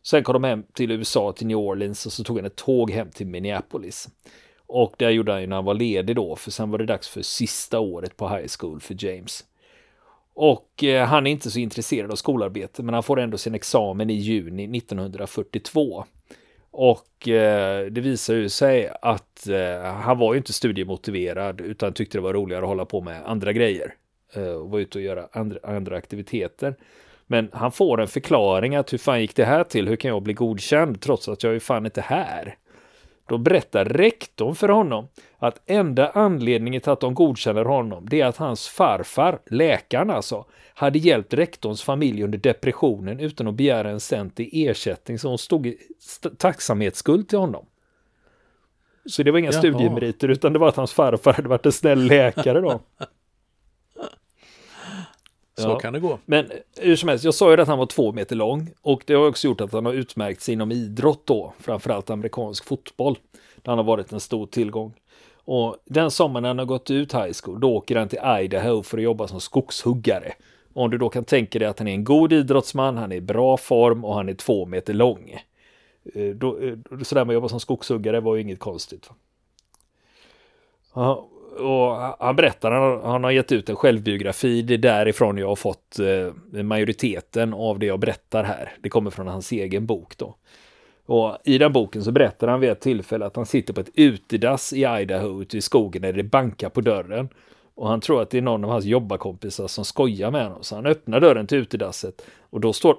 Sen 0.03 0.23
kom 0.23 0.33
de 0.33 0.45
hem 0.45 0.65
till 0.73 0.91
USA, 0.91 1.33
till 1.33 1.47
New 1.47 1.57
Orleans 1.57 2.07
och 2.07 2.13
så 2.13 2.25
tog 2.25 2.37
han 2.37 2.47
ett 2.47 2.57
tåg 2.57 2.91
hem 2.91 3.11
till 3.11 3.27
Minneapolis. 3.27 4.09
Och 4.67 4.95
det 4.99 5.11
gjorde 5.11 5.33
han 5.33 5.41
ju 5.41 5.47
när 5.47 5.57
han 5.57 5.65
var 5.65 5.75
ledig 5.75 6.17
då, 6.17 6.37
för 6.37 6.51
sen 6.51 6.71
var 6.71 6.79
det 6.79 6.87
dags 6.87 7.09
för 7.09 7.23
sista 7.23 7.81
året 7.81 8.17
på 8.17 8.29
high 8.29 8.47
school 8.59 8.81
för 8.81 9.05
James. 9.05 9.45
Och 10.35 10.85
eh, 10.85 11.07
han 11.07 11.27
är 11.27 11.31
inte 11.31 11.51
så 11.51 11.59
intresserad 11.59 12.11
av 12.11 12.17
skolarbete, 12.17 12.83
men 12.83 12.95
han 12.95 13.03
får 13.03 13.21
ändå 13.21 13.39
sin 13.39 13.55
examen 13.55 14.11
i 14.11 14.15
juni 14.15 14.79
1942. 14.79 16.05
Och 16.71 17.29
eh, 17.29 17.87
det 17.87 18.01
visar 18.01 18.35
ju 18.35 18.49
sig 18.49 18.93
att 19.03 19.49
eh, 19.49 19.93
han 19.93 20.19
var 20.19 20.33
ju 20.35 20.39
inte 20.39 20.53
studiemotiverad 20.53 21.61
utan 21.61 21.93
tyckte 21.93 22.19
det 22.19 22.23
var 22.23 22.35
roligare 22.35 22.63
att 22.63 22.69
hålla 22.69 22.85
på 22.85 23.01
med 23.01 23.23
andra 23.27 23.53
grejer. 23.53 23.95
Eh, 24.35 24.53
och 24.53 24.71
vara 24.71 24.83
ute 24.83 24.99
och 24.99 25.05
göra 25.05 25.29
andra, 25.33 25.59
andra 25.63 25.97
aktiviteter. 25.97 26.75
Men 27.27 27.51
han 27.53 27.73
får 27.73 28.01
en 28.01 28.09
förklaring 28.09 28.75
att 28.75 28.93
hur 28.93 28.99
fan 28.99 29.21
gick 29.21 29.37
det 29.37 29.45
här 29.45 29.65
till? 29.65 29.89
Hur 29.89 29.97
kan 29.97 30.09
jag 30.09 30.23
bli 30.23 30.35
godkänd 30.35 31.01
trots 31.01 31.29
att 31.29 31.43
jag 31.43 31.55
är 31.55 31.59
fan 31.59 31.87
inte 31.87 32.01
här? 32.01 32.57
Då 33.29 33.39
berättar 33.39 33.85
rektorn 33.85 34.55
för 34.55 34.69
honom 34.69 35.09
att 35.39 35.63
enda 35.67 36.11
anledningen 36.11 36.81
till 36.81 36.91
att 36.91 37.01
de 37.01 37.15
godkänner 37.15 37.65
honom, 37.65 38.07
det 38.11 38.21
är 38.21 38.27
att 38.27 38.37
hans 38.37 38.69
farfar, 38.69 39.39
läkaren 39.47 40.11
alltså, 40.11 40.45
hade 40.75 40.99
hjälpt 40.99 41.35
rektorns 41.35 41.83
familj 41.83 42.23
under 42.23 42.39
depressionen 42.39 43.21
utan 43.21 43.49
att 43.49 43.55
begära 43.55 43.91
en 43.91 44.01
cent 44.01 44.41
i 44.41 44.67
ersättning, 44.67 45.19
så 45.19 45.29
hon 45.29 45.39
stod 45.39 45.67
i 45.67 45.79
tacksamhetsskuld 46.39 47.29
till 47.29 47.39
honom. 47.39 47.67
Så 49.07 49.23
det 49.23 49.31
var 49.31 49.39
inga 49.39 49.51
Jaha. 49.53 49.59
studiemeriter, 49.59 50.29
utan 50.29 50.53
det 50.53 50.59
var 50.59 50.69
att 50.69 50.77
hans 50.77 50.93
farfar 50.93 51.33
hade 51.33 51.49
varit 51.49 51.67
en 51.67 51.73
snäll 51.73 52.07
läkare 52.07 52.61
då. 52.61 52.81
Så 55.55 55.69
ja. 55.69 55.79
kan 55.79 55.93
det 55.93 56.01
gå. 56.01 56.19
Men 56.25 56.51
hur 56.81 56.97
som 56.97 57.09
helst, 57.09 57.25
jag 57.25 57.35
sa 57.35 57.51
ju 57.55 57.61
att 57.61 57.69
han 57.69 57.79
var 57.79 57.87
två 57.87 58.13
meter 58.13 58.37
lång 58.37 58.71
och 58.83 59.03
det 59.07 59.15
har 59.15 59.29
också 59.29 59.49
gjort 59.49 59.61
att 59.61 59.73
han 59.73 59.87
har 59.87 59.93
utmärkt 59.93 60.43
sig 60.43 60.55
inom 60.55 60.73
idrott 60.73 61.23
då, 61.25 61.53
framförallt 61.59 62.11
amerikansk 62.11 62.65
fotboll. 62.65 63.19
Där 63.63 63.73
han 63.73 63.79
har 63.79 63.85
varit 63.85 64.13
en 64.13 64.21
stor 64.21 64.47
tillgång. 64.47 64.95
Och 65.45 65.77
den 65.85 66.11
sommaren 66.11 66.45
han 66.45 66.59
har 66.59 66.67
gått 66.67 66.91
ut 66.91 67.15
high 67.15 67.33
school, 67.43 67.61
då 67.61 67.77
åker 67.77 67.97
han 67.97 68.09
till 68.09 68.19
Idaho 68.41 68.83
för 68.83 68.99
att 68.99 69.05
jobba 69.05 69.29
som 69.29 69.41
skogshuggare. 69.41 70.33
Och 70.73 70.83
om 70.83 70.91
du 70.91 70.99
då 70.99 71.09
kan 71.09 71.25
tänka 71.25 71.59
dig 71.59 71.69
att 71.69 71.79
han 71.79 71.89
är 71.89 71.93
en 71.93 72.05
god 72.05 72.33
idrottsman, 72.33 72.97
han 72.97 73.13
är 73.13 73.17
i 73.17 73.21
bra 73.21 73.57
form 73.57 74.05
och 74.05 74.15
han 74.15 74.29
är 74.29 74.35
två 74.35 74.67
meter 74.67 74.95
lång. 74.95 75.37
Eh, 76.15 76.27
då, 76.35 76.59
eh, 76.59 76.77
sådär 77.03 77.25
med 77.25 77.33
att 77.33 77.35
jobba 77.35 77.49
som 77.49 77.61
skogshuggare 77.61 78.21
var 78.21 78.37
ju 78.37 78.43
inget 78.43 78.59
konstigt. 78.59 79.11
Och 81.59 81.97
han 82.19 82.37
berättar, 82.37 82.71
han, 82.71 83.01
han 83.11 83.25
har 83.25 83.31
gett 83.31 83.53
ut 83.53 83.69
en 83.69 83.77
självbiografi, 83.77 84.63
det 84.63 84.75
är 84.75 84.79
därifrån 84.79 85.39
jag 85.39 85.49
har 85.49 85.57
fått 85.57 85.99
eh, 85.99 86.63
majoriteten 86.63 87.55
av 87.55 87.79
det 87.79 87.87
jag 87.87 87.99
berättar 87.99 88.45
här. 88.45 88.73
Det 88.81 88.89
kommer 88.89 89.11
från 89.11 89.27
hans 89.27 89.53
egen 89.53 89.87
bok 89.87 90.19
då. 90.19 90.37
Och 91.07 91.39
i 91.45 91.59
den 91.59 91.73
boken 91.73 92.05
så 92.05 92.13
berättar 92.13 92.49
han 92.49 92.61
vid 92.61 92.71
ett 92.71 92.81
tillfälle 92.81 93.27
att 93.27 93.37
han 93.37 93.47
sitter 93.47 93.75
på 93.75 93.81
ett 93.81 93.91
utedass 93.95 94.73
i 94.73 94.87
Idaho 95.01 95.43
ute 95.43 95.59
i 95.59 95.61
skogen 95.61 96.03
när 96.03 96.13
det 96.13 96.23
bankar 96.23 96.69
på 96.69 96.81
dörren. 96.81 97.29
Och 97.75 97.89
han 97.89 98.01
tror 98.01 98.23
att 98.23 98.31
det 98.31 98.39
är 98.39 98.43
någon 98.43 98.65
av 98.65 98.71
hans 98.71 98.85
jobbarkompisar 98.85 99.69
som 99.69 99.85
skojar 99.85 100.31
med 100.31 100.45
honom. 100.45 100.63
Så 100.63 100.75
han 100.75 100.87
öppnar 100.87 101.21
dörren 101.21 101.47
till 101.47 101.59
utedasset 101.59 102.23
och 102.51 102.61
då 102.61 102.73
står 102.73 102.97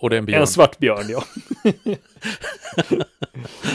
och 0.00 0.10
det 0.10 0.16
är 0.16 0.18
en 0.18 0.26
björn. 0.26 0.40
En 0.40 0.46
svartbjörn, 0.46 1.04
ja. 1.08 1.24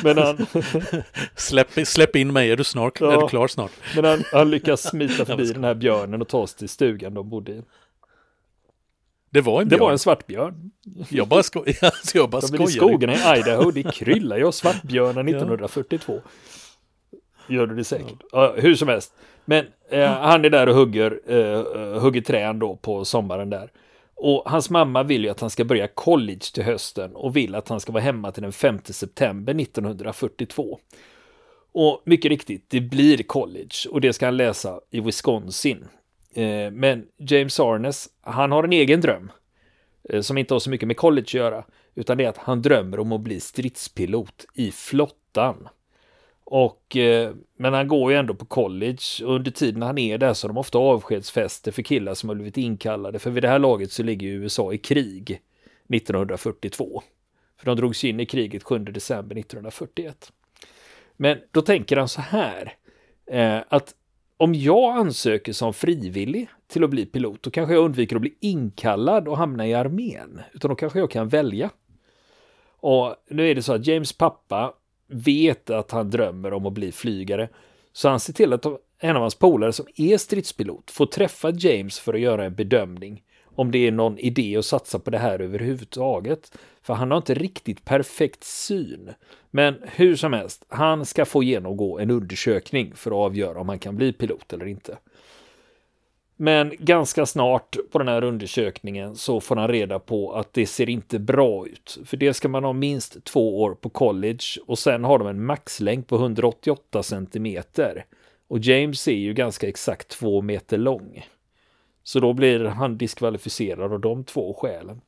men 0.03 0.18
han... 0.18 0.46
släpp, 1.36 1.88
släpp 1.88 2.15
in 2.15 2.34
mig, 2.34 2.51
är 2.51 2.58
du 2.58 2.63
snart 2.63 3.01
ja, 3.01 3.12
är 3.13 3.22
du 3.22 3.27
klar 3.27 3.48
snart? 3.48 3.72
men 3.96 4.06
han, 4.06 4.24
han 4.32 4.50
lyckas 4.51 4.82
smita 4.89 5.25
förbi 5.25 5.53
den 5.53 5.63
här 5.63 5.75
björnen 5.75 6.22
och 6.22 6.27
ta 6.27 6.48
sig 6.48 6.58
till 6.58 6.70
stugan 6.70 7.13
de 7.13 7.29
bodde 7.29 7.51
i. 7.51 7.62
Det 9.29 9.41
var 9.41 9.62
en 9.62 9.68
björn. 9.68 9.79
Det 9.79 9.84
var 9.84 9.91
en 9.91 10.00
svartbjörn. 10.00 10.72
Jag 11.10 11.27
bara, 11.27 11.44
sko 11.44 11.60
alltså 11.82 12.18
jag 12.18 12.29
bara 12.29 12.41
skojar. 12.41 12.70
I 12.70 12.72
skogarna 12.72 13.13
i 13.13 13.39
Idaho, 13.39 13.72
det 13.72 13.84
kryllar 13.84 14.38
ju 14.38 14.48
av 14.48 14.51
svartbjörnar 14.51 15.24
1942. 15.29 16.22
Gör 17.48 17.68
du 17.68 17.75
det 17.75 17.84
säkert. 17.84 18.24
Ja. 18.32 18.53
hur 18.58 18.75
som 18.75 18.88
helst. 18.88 19.13
Men 19.46 19.65
eh, 19.89 20.12
han 20.12 20.46
är 20.46 20.50
där 20.50 20.70
och 20.70 20.75
hugger, 20.75 21.20
eh 21.27 22.01
hugger 22.01 22.22
trän 22.22 22.60
då 22.60 22.75
på 22.75 23.06
sommaren 23.06 23.50
där. 23.50 23.72
Och 24.22 24.44
hans 24.46 24.70
mamma 24.70 25.04
vill 25.04 25.24
ju 25.24 25.30
att 25.30 25.40
han 25.40 25.50
ska 25.50 25.66
börja 25.66 25.88
college 25.88 26.46
till 26.54 26.64
hösten 26.64 27.16
och 27.16 27.38
vill 27.38 27.56
att 27.56 27.70
han 27.70 27.80
ska 27.80 27.92
vara 27.92 28.04
hemma 28.04 28.32
till 28.32 28.44
den 28.44 28.52
5 28.52 28.80
september 28.84 29.62
1942. 29.62 30.80
Och 31.72 32.02
mycket 32.06 32.30
riktigt, 32.30 32.66
det 32.70 32.82
blir 32.82 33.24
college 33.24 33.76
och 33.90 34.02
det 34.02 34.14
ska 34.14 34.26
han 34.26 34.38
läsa 34.38 34.80
i 34.90 35.00
Wisconsin. 35.00 35.86
Eh, 36.34 36.72
men 36.72 37.06
James 37.18 37.60
Arnes, 37.60 38.10
han 38.22 38.52
har 38.52 38.64
en 38.64 38.74
egen 38.74 39.02
dröm 39.02 39.32
eh, 40.10 40.22
som 40.22 40.38
inte 40.38 40.54
har 40.54 40.60
så 40.60 40.70
mycket 40.70 40.88
med 40.88 40.98
college 40.98 41.24
att 41.24 41.34
göra, 41.34 41.64
utan 41.96 42.18
det 42.18 42.26
är 42.26 42.30
att 42.30 42.38
han 42.38 42.62
drömmer 42.62 43.00
om 43.00 43.12
att 43.12 43.22
bli 43.22 43.40
stridspilot 43.40 44.46
i 44.54 44.72
flottan. 44.72 45.68
Och, 46.51 46.98
eh, 46.98 47.34
men 47.58 47.74
han 47.74 47.88
går 47.88 48.12
ju 48.12 48.18
ändå 48.18 48.34
på 48.34 48.46
college 48.46 49.25
och 49.25 49.36
under 49.36 49.51
tiden 49.51 49.82
han 49.82 49.98
är 49.98 50.18
där 50.18 50.34
så 50.34 50.48
har 50.48 50.53
de 50.53 50.58
ofta 50.58 50.77
avskedsfester 50.77 51.72
för 51.72 51.82
killar 51.82 52.13
som 52.13 52.29
har 52.29 52.36
blivit 52.36 52.58
inkallade. 52.58 53.20
För 53.20 53.29
vid 53.32 53.44
det 53.44 53.50
här 53.50 53.60
laget 53.60 53.91
så 53.91 54.03
ligger 54.03 54.27
USA 54.27 54.74
i 54.74 54.77
krig 54.77 55.41
1942. 55.89 57.03
För 57.58 57.65
de 57.65 57.75
drogs 57.75 58.03
in 58.03 58.20
i 58.20 58.25
kriget 58.25 58.63
7 58.63 58.79
december 58.79 59.36
1941. 59.36 60.32
Men 61.18 61.38
då 61.51 61.62
tänker 61.62 61.98
han 61.98 62.08
så 62.08 62.22
här, 62.22 62.74
eh, 63.32 63.60
att 63.70 63.96
om 64.38 64.56
jag 64.56 64.98
ansöker 64.98 65.53
som 65.53 65.74
frivillig 65.74 66.48
till 66.68 66.84
att 66.84 66.89
bli 66.89 67.06
pilot, 67.06 67.44
då 67.44 67.51
kanske 67.51 67.74
jag 67.74 67.86
undviker 67.86 68.15
att 68.15 68.22
bli 68.22 68.38
inkallad 68.39 69.27
och 69.27 69.38
hamna 69.38 69.68
i 69.68 69.74
armén. 69.74 70.41
Utan 70.53 70.70
då 70.70 70.75
kanske 70.75 71.00
jag 71.00 71.12
kan 71.12 71.27
välja. 71.27 71.70
Och 72.79 73.15
nu 73.29 73.50
är 73.50 73.56
det 73.56 73.62
så 73.62 73.74
att 73.74 73.88
James 73.88 74.13
pappa 74.13 74.74
vet 75.10 75.70
att 75.70 75.92
han 75.92 76.10
drömmer 76.10 76.54
om 76.54 76.66
att 76.66 76.74
bli 76.74 76.92
flygare. 76.92 77.50
Så 77.94 78.10
han 78.10 78.20
ser 78.20 78.34
till 78.34 78.54
att 78.54 78.66
en 79.00 79.16
av 79.16 79.22
hans 79.22 79.36
polare 79.36 79.74
som 79.74 79.86
är 79.96 80.18
stridspilot, 80.18 80.92
får 80.92 81.06
träffa 81.06 81.51
James 81.51 82.00
för 82.00 82.13
att 82.13 82.20
göra 82.20 82.46
en 82.46 82.56
bedömning 82.56 83.24
om 83.56 83.72
det 83.72 83.88
är 83.88 83.92
någon 83.92 84.18
idé 84.18 84.58
att 84.58 84.66
satsa 84.66 85.00
på 85.00 85.10
det 85.10 85.18
här 85.18 85.39
överhuvudtaget. 85.39 86.58
För 86.82 86.94
han 86.94 87.12
har 87.12 87.18
inte 87.18 87.34
riktigt 87.34 87.86
perfekt 87.86 88.44
syn. 88.44 89.10
Men 89.51 89.75
hur 89.84 90.16
som 90.16 90.34
helst, 90.34 90.66
han 90.68 91.06
ska 91.06 91.25
få 91.25 91.44
genomgå 91.44 92.00
en 92.00 92.12
undersökning 92.12 92.96
för 92.96 93.12
att 93.12 93.18
avgöra 93.18 93.60
om 93.60 93.70
han 93.70 93.80
kan 93.80 93.96
bli 93.96 94.13
pilot 94.13 94.54
eller 94.54 94.66
inte. 94.66 94.98
Men 96.41 96.74
ganska 96.79 97.25
snart 97.25 97.77
på 97.91 98.00
den 98.00 98.08
här 98.08 98.24
undersökningen 98.24 99.15
så 99.15 99.41
får 99.41 99.55
han 99.55 99.67
reda 99.67 100.00
på 100.00 100.34
att 100.34 100.53
det 100.53 100.65
ser 100.65 100.89
inte 100.89 101.19
bra 101.19 101.67
ut. 101.67 102.00
För 102.05 102.17
det 102.17 102.34
ska 102.34 102.48
man 102.48 102.63
ha 102.63 102.74
minst 102.74 103.24
två 103.24 103.62
år 103.62 103.75
på 103.75 103.89
college 103.89 104.43
och 104.67 104.79
sen 104.79 105.03
har 105.03 105.19
de 105.19 105.27
en 105.27 105.46
maxlängd 105.46 106.08
på 106.08 106.15
188 106.15 107.03
centimeter. 107.03 108.05
Och 108.48 108.60
James 108.60 109.08
är 109.08 109.12
ju 109.15 109.34
ganska 109.34 109.67
exakt 109.67 110.08
två 110.08 110.41
meter 110.41 110.77
lång. 110.77 111.27
Så 112.03 112.19
då 112.19 112.34
blir 112.34 112.65
han 112.65 112.98
diskvalificerad 112.98 113.93
av 113.93 114.00
de 114.00 114.24
två 114.24 114.53
skälen. 114.53 115.01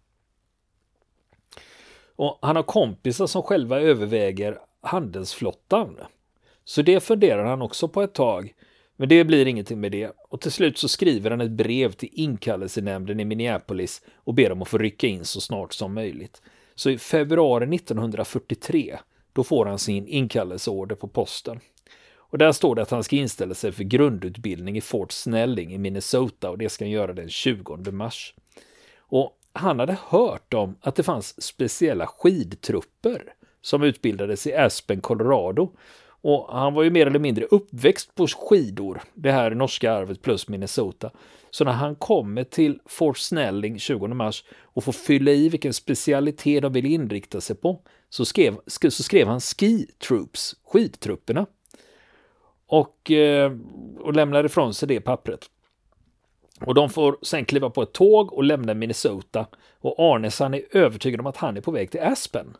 Och 2.15 2.39
han 2.41 2.55
har 2.55 2.63
kompisar 2.63 3.27
som 3.27 3.43
själva 3.43 3.79
överväger 3.79 4.59
handelsflottan. 4.81 5.97
Så 6.63 6.81
det 6.81 7.03
funderar 7.03 7.45
han 7.45 7.61
också 7.61 7.88
på 7.88 8.01
ett 8.01 8.13
tag. 8.13 8.53
Men 9.01 9.10
det 9.10 9.24
blir 9.24 9.46
ingenting 9.46 9.79
med 9.79 9.91
det. 9.91 10.12
Och 10.29 10.41
till 10.41 10.51
slut 10.51 10.77
så 10.77 10.88
skriver 10.88 11.31
han 11.31 11.41
ett 11.41 11.51
brev 11.51 11.91
till 11.91 12.10
inkallelsenämnden 12.12 13.20
i 13.20 13.25
Minneapolis 13.25 14.01
och 14.15 14.34
ber 14.34 14.50
dem 14.50 14.62
att 14.62 14.67
få 14.67 14.77
rycka 14.77 15.08
in 15.08 15.25
så 15.25 15.41
snart 15.41 15.74
som 15.74 15.93
möjligt. 15.93 16.41
Så 16.75 16.89
i 16.89 16.98
februari 16.98 17.75
1943, 17.75 19.00
då 19.34 19.43
får 19.43 19.65
han 19.65 19.79
sin 19.79 20.08
inkallelseorder 20.08 20.96
på 20.96 21.08
posten. 21.08 21.60
Och 22.15 22.38
där 22.38 22.51
står 22.51 22.75
det 22.75 22.81
att 22.81 22.91
han 22.91 23.03
ska 23.03 23.15
inställa 23.15 23.53
sig 23.53 23.72
för 23.72 23.84
grundutbildning 23.84 24.77
i 24.77 24.81
Fort 24.81 25.12
Snelling 25.12 25.74
i 25.74 25.77
Minnesota 25.77 26.50
och 26.50 26.58
det 26.58 26.70
ska 26.70 26.86
han 26.86 26.91
göra 26.91 27.13
den 27.13 27.29
20 27.29 27.91
mars. 27.91 28.34
Och 28.98 29.38
han 29.53 29.79
hade 29.79 29.98
hört 30.08 30.53
om 30.53 30.75
att 30.81 30.96
det 30.96 31.03
fanns 31.03 31.43
speciella 31.43 32.08
skidtrupper 32.08 33.34
som 33.62 33.84
utbildades 33.84 34.48
i 34.48 34.53
Aspen, 34.53 35.01
Colorado. 35.01 35.72
Och 36.22 36.50
han 36.58 36.74
var 36.74 36.84
ju 36.84 36.90
mer 36.90 37.08
eller 37.08 37.20
mindre 37.20 37.46
uppväxt 37.46 38.16
på 38.16 38.28
skidor, 38.28 39.01
det 39.13 39.32
här 39.32 39.51
norska 39.51 39.92
arvet 39.94 40.22
plus 40.22 40.48
Minnesota. 40.48 41.12
Så 41.51 41.63
när 41.66 41.72
han 41.72 41.96
kommer 41.96 42.44
till 42.44 42.80
Fort 42.86 43.18
Snelling 43.18 43.80
20 43.80 44.08
mars 44.08 44.44
och 44.62 44.84
får 44.84 44.92
fylla 44.92 45.32
i 45.32 45.50
vilken 45.50 45.74
specialitet 45.74 46.62
de 46.62 46.74
vill 46.74 46.86
inrikta 46.86 47.42
sig 47.42 47.56
på 47.56 47.82
så 48.10 48.25
skrev, 48.25 48.58
så 48.68 49.04
skrev 49.04 49.28
han 49.28 49.40
Ski 49.40 49.88
Troops, 50.08 50.56
skidtrupperna 50.63 51.46
och, 52.68 53.12
eh, 53.12 53.51
och 54.00 54.13
lämnar 54.13 54.44
ifrån 54.44 54.74
sig 54.74 54.88
det 54.88 55.01
pappret. 55.01 55.50
Och 56.66 56.74
de 56.74 56.90
får 56.90 57.18
sen 57.22 57.46
kliva 57.46 57.70
på 57.70 57.82
ett 57.82 57.94
tåg 57.94 58.34
och 58.34 58.44
lämna 58.44 58.74
Minnesota 58.74 59.48
och 59.80 60.00
Arnes 60.00 60.40
han 60.40 60.54
är 60.54 60.62
övertygad 60.72 61.20
om 61.20 61.28
att 61.28 61.38
han 61.38 61.58
är 61.58 61.62
på 61.62 61.72
väg 61.72 61.92
till 61.92 62.01
Aspen. 62.01 62.58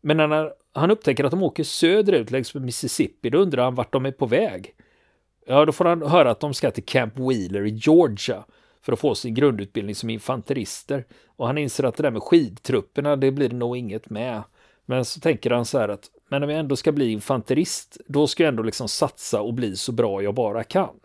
Men 0.00 0.16
när 0.16 0.52
han 0.76 0.90
upptäcker 0.90 1.24
att 1.24 1.30
de 1.30 1.42
åker 1.42 1.64
söderut 1.64 2.30
längs 2.30 2.54
med 2.54 2.62
Mississippi 2.62 3.30
då 3.30 3.38
undrar 3.38 3.64
han 3.64 3.74
vart 3.74 3.92
de 3.92 4.06
är 4.06 4.12
på 4.12 4.26
väg. 4.26 4.74
Ja, 5.46 5.64
då 5.64 5.72
får 5.72 5.84
han 5.84 6.02
höra 6.02 6.30
att 6.30 6.40
de 6.40 6.54
ska 6.54 6.70
till 6.70 6.84
Camp 6.84 7.18
Wheeler 7.18 7.66
i 7.66 7.70
Georgia 7.70 8.44
för 8.82 8.92
att 8.92 8.98
få 9.00 9.14
sin 9.14 9.34
grundutbildning 9.34 9.94
som 9.94 10.10
infanterister. 10.10 11.04
Och 11.26 11.46
han 11.46 11.58
inser 11.58 11.84
att 11.84 11.96
det 11.96 12.02
där 12.02 12.10
med 12.10 12.22
skidtrupperna, 12.22 13.16
det 13.16 13.30
blir 13.30 13.50
nog 13.50 13.76
inget 13.76 14.10
med. 14.10 14.42
Men 14.86 15.04
så 15.04 15.20
tänker 15.20 15.50
han 15.50 15.64
så 15.64 15.78
här 15.78 15.88
att 15.88 16.10
men 16.28 16.42
om 16.42 16.50
jag 16.50 16.58
ändå 16.60 16.76
ska 16.76 16.92
bli 16.92 17.12
infanterist, 17.12 17.98
då 18.06 18.26
ska 18.26 18.42
jag 18.42 18.48
ändå 18.48 18.62
liksom 18.62 18.88
satsa 18.88 19.40
och 19.40 19.54
bli 19.54 19.76
så 19.76 19.92
bra 19.92 20.22
jag 20.22 20.34
bara 20.34 20.64
kan. 20.64 21.00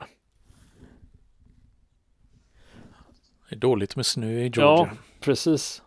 Det 3.50 3.56
är 3.56 3.60
dåligt 3.60 3.96
med 3.96 4.06
snö 4.06 4.28
i 4.28 4.42
Georgia. 4.42 4.62
Ja, 4.62 4.90
precis. 5.20 5.82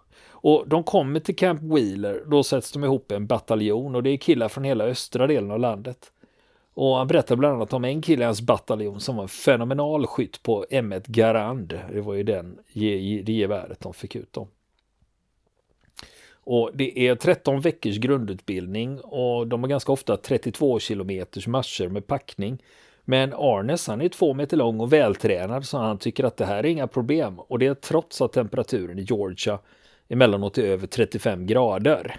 Och 0.45 0.69
de 0.69 0.85
kommer 0.85 1.21
till 1.21 1.37
Camp 1.37 1.63
Wheeler, 1.63 2.23
då 2.27 2.43
sätts 2.43 2.73
de 2.73 2.85
ihop 2.85 3.13
en 3.13 3.27
bataljon 3.27 3.95
och 3.95 4.03
det 4.03 4.11
är 4.11 4.17
killar 4.17 4.49
från 4.49 4.65
hela 4.65 4.85
östra 4.85 5.27
delen 5.27 5.51
av 5.51 5.61
landet. 5.61 6.13
Och 6.75 6.97
han 6.97 7.07
berättar 7.07 7.37
bland 7.37 7.55
annat 7.55 7.73
om 7.73 7.85
en 7.85 8.03
kille 8.03 8.23
i 8.23 8.27
hans 8.27 8.41
bataljon 8.41 9.01
som 9.01 9.17
var 9.17 9.23
en 9.23 9.29
fenomenal 9.29 10.07
skytt 10.07 10.43
på 10.43 10.65
M1 10.71 11.03
Garand. 11.07 11.81
Det 11.93 12.01
var 12.01 12.15
ju 12.15 12.23
den, 12.23 12.59
det 12.73 13.33
geväret 13.33 13.81
de 13.81 13.95
fick 13.95 14.17
ut 14.17 14.33
dem. 14.33 14.49
Och 16.33 16.71
det 16.75 17.09
är 17.09 17.15
13 17.15 17.61
veckors 17.61 17.97
grundutbildning 17.97 19.01
och 19.01 19.47
de 19.47 19.63
har 19.63 19.71
ganska 19.71 19.93
ofta 19.93 20.17
32 20.17 20.79
kilometers 20.79 21.47
marscher 21.47 21.89
med 21.89 22.07
packning. 22.07 22.63
Men 23.05 23.33
Arnes 23.33 23.87
han 23.87 24.01
är 24.01 24.09
två 24.09 24.35
meter 24.35 24.57
lång 24.57 24.81
och 24.81 24.93
vältränad 24.93 25.67
så 25.67 25.79
han 25.79 25.99
tycker 25.99 26.25
att 26.25 26.37
det 26.37 26.47
här 26.47 26.57
är 26.57 26.67
inga 26.67 26.87
problem. 26.87 27.39
Och 27.39 27.59
det 27.59 27.67
är 27.67 27.75
trots 27.75 28.21
att 28.21 28.33
temperaturen 28.33 28.99
i 28.99 29.03
Georgia 29.03 29.59
emellanåt 30.09 30.59
i 30.59 30.63
över 30.63 30.87
35 30.87 31.47
grader. 31.47 32.17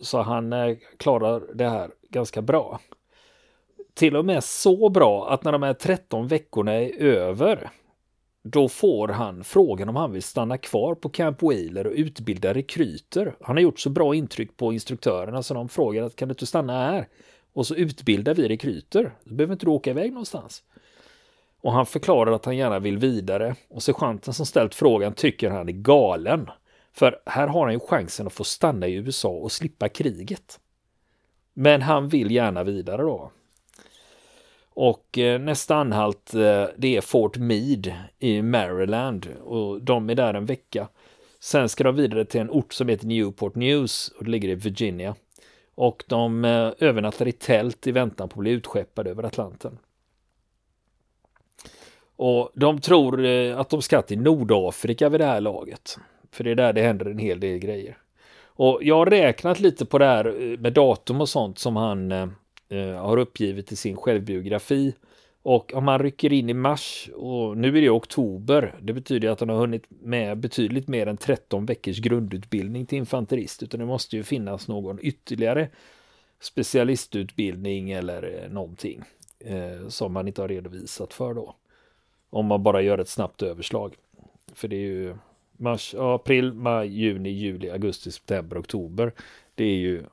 Så 0.00 0.22
han 0.22 0.52
eh, 0.52 0.76
klarar 0.96 1.42
det 1.54 1.68
här 1.68 1.90
ganska 2.10 2.42
bra. 2.42 2.80
Till 3.94 4.16
och 4.16 4.24
med 4.24 4.44
så 4.44 4.88
bra 4.88 5.30
att 5.30 5.44
när 5.44 5.52
de 5.52 5.62
här 5.62 5.74
13 5.74 6.28
veckorna 6.28 6.72
är 6.72 7.02
över 7.02 7.70
då 8.42 8.68
får 8.68 9.08
han 9.08 9.44
frågan 9.44 9.88
om 9.88 9.96
han 9.96 10.12
vill 10.12 10.22
stanna 10.22 10.58
kvar 10.58 10.94
på 10.94 11.08
Camp 11.08 11.42
Wheeler 11.42 11.86
och 11.86 11.92
utbilda 11.96 12.54
rekryter. 12.54 13.34
Han 13.40 13.56
har 13.56 13.62
gjort 13.62 13.80
så 13.80 13.90
bra 13.90 14.14
intryck 14.14 14.56
på 14.56 14.72
instruktörerna 14.72 15.42
så 15.42 15.54
de 15.54 15.68
frågar 15.68 16.02
att 16.02 16.16
kan 16.16 16.28
du 16.28 16.32
inte 16.32 16.46
stanna 16.46 16.72
här? 16.72 17.08
Och 17.52 17.66
så 17.66 17.74
utbildar 17.74 18.34
vi 18.34 18.48
rekryter. 18.48 19.14
Då 19.24 19.34
behöver 19.34 19.52
inte 19.52 19.66
du 19.66 19.70
åka 19.70 19.90
iväg 19.90 20.12
någonstans. 20.12 20.62
Och 21.60 21.72
han 21.72 21.86
förklarar 21.86 22.32
att 22.32 22.44
han 22.44 22.56
gärna 22.56 22.78
vill 22.78 22.98
vidare 22.98 23.54
och 23.68 23.82
sergeanten 23.82 24.34
som 24.34 24.46
ställt 24.46 24.74
frågan 24.74 25.12
tycker 25.12 25.50
han 25.50 25.68
är 25.68 25.72
galen. 25.72 26.50
För 26.98 27.20
här 27.26 27.46
har 27.46 27.64
han 27.64 27.72
ju 27.72 27.80
chansen 27.80 28.26
att 28.26 28.32
få 28.32 28.44
stanna 28.44 28.86
i 28.86 28.94
USA 28.94 29.28
och 29.28 29.52
slippa 29.52 29.88
kriget. 29.88 30.60
Men 31.54 31.82
han 31.82 32.08
vill 32.08 32.30
gärna 32.30 32.64
vidare 32.64 33.02
då. 33.02 33.30
Och 34.70 35.18
eh, 35.18 35.40
nästa 35.40 35.76
anhalt 35.76 36.34
eh, 36.34 36.64
det 36.76 36.96
är 36.96 37.00
Fort 37.00 37.36
Meade 37.36 37.96
i 38.18 38.42
Maryland 38.42 39.28
och 39.44 39.82
de 39.82 40.10
är 40.10 40.14
där 40.14 40.34
en 40.34 40.46
vecka. 40.46 40.88
Sen 41.40 41.68
ska 41.68 41.84
de 41.84 41.96
vidare 41.96 42.24
till 42.24 42.40
en 42.40 42.50
ort 42.50 42.72
som 42.72 42.88
heter 42.88 43.06
Newport 43.06 43.54
News 43.54 44.08
och 44.08 44.24
det 44.24 44.30
ligger 44.30 44.48
i 44.48 44.54
Virginia. 44.54 45.14
Och 45.74 46.04
de 46.08 46.44
eh, 46.44 46.72
övernattar 46.78 47.28
i 47.28 47.32
tält 47.32 47.86
i 47.86 47.92
väntan 47.92 48.28
på 48.28 48.32
att 48.32 48.40
bli 48.40 48.50
utskeppade 48.50 49.10
över 49.10 49.22
Atlanten. 49.22 49.78
Och 52.16 52.50
de 52.54 52.80
tror 52.80 53.26
att 53.26 53.70
de 53.70 53.82
ska 53.82 54.02
till 54.02 54.20
Nordafrika 54.20 55.08
vid 55.08 55.20
det 55.20 55.26
här 55.26 55.40
laget. 55.40 55.98
För 56.30 56.44
det 56.44 56.50
är 56.50 56.54
där 56.54 56.72
det 56.72 56.82
händer 56.82 57.06
en 57.06 57.18
hel 57.18 57.40
del 57.40 57.58
grejer. 57.58 57.98
Och 58.44 58.78
jag 58.82 58.96
har 58.96 59.06
räknat 59.06 59.60
lite 59.60 59.86
på 59.86 59.98
det 59.98 60.04
här 60.04 60.24
eh, 60.26 60.58
med 60.58 60.72
datum 60.72 61.20
och 61.20 61.28
sånt 61.28 61.58
som 61.58 61.76
han 61.76 62.12
eh, 62.12 62.28
eh, 62.68 62.94
har 62.94 63.16
uppgivit 63.16 63.72
i 63.72 63.76
sin 63.76 63.96
självbiografi. 63.96 64.94
Och 65.42 65.74
om 65.74 65.84
man 65.84 65.98
rycker 65.98 66.32
in 66.32 66.50
i 66.50 66.54
mars 66.54 67.10
och 67.14 67.56
nu 67.56 67.78
är 67.78 67.82
det 67.82 67.90
oktober, 67.90 68.74
det 68.80 68.92
betyder 68.92 69.28
att 69.28 69.40
han 69.40 69.48
har 69.48 69.56
hunnit 69.56 69.84
med 69.88 70.38
betydligt 70.38 70.88
mer 70.88 71.06
än 71.06 71.16
13 71.16 71.66
veckors 71.66 71.98
grundutbildning 71.98 72.86
till 72.86 72.98
infanterist, 72.98 73.62
utan 73.62 73.80
det 73.80 73.86
måste 73.86 74.16
ju 74.16 74.22
finnas 74.22 74.68
någon 74.68 74.98
ytterligare 75.02 75.68
specialistutbildning 76.40 77.90
eller 77.90 78.42
eh, 78.42 78.50
någonting 78.50 79.02
eh, 79.38 79.88
som 79.88 80.12
man 80.12 80.28
inte 80.28 80.40
har 80.40 80.48
redovisat 80.48 81.14
för 81.14 81.34
då. 81.34 81.54
Om 82.30 82.46
man 82.46 82.62
bara 82.62 82.82
gör 82.82 82.98
ett 82.98 83.08
snabbt 83.08 83.42
överslag. 83.42 83.94
För 84.54 84.68
det 84.68 84.76
är 84.76 84.80
ju 84.80 85.16
mars, 85.58 85.94
april, 85.98 86.52
maj, 86.52 86.88
juni, 86.88 87.30
juli, 87.30 87.70
augusti, 87.70 88.10
september, 88.10 88.60
oktober. 88.60 89.12
Det 89.54 89.64
är 89.64 89.76
ju 89.76 90.04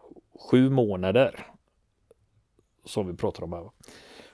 sju 0.51 0.69
månader 0.69 1.45
som 2.85 3.07
vi 3.07 3.13
pratar 3.13 3.43
om 3.43 3.53
här. 3.53 3.69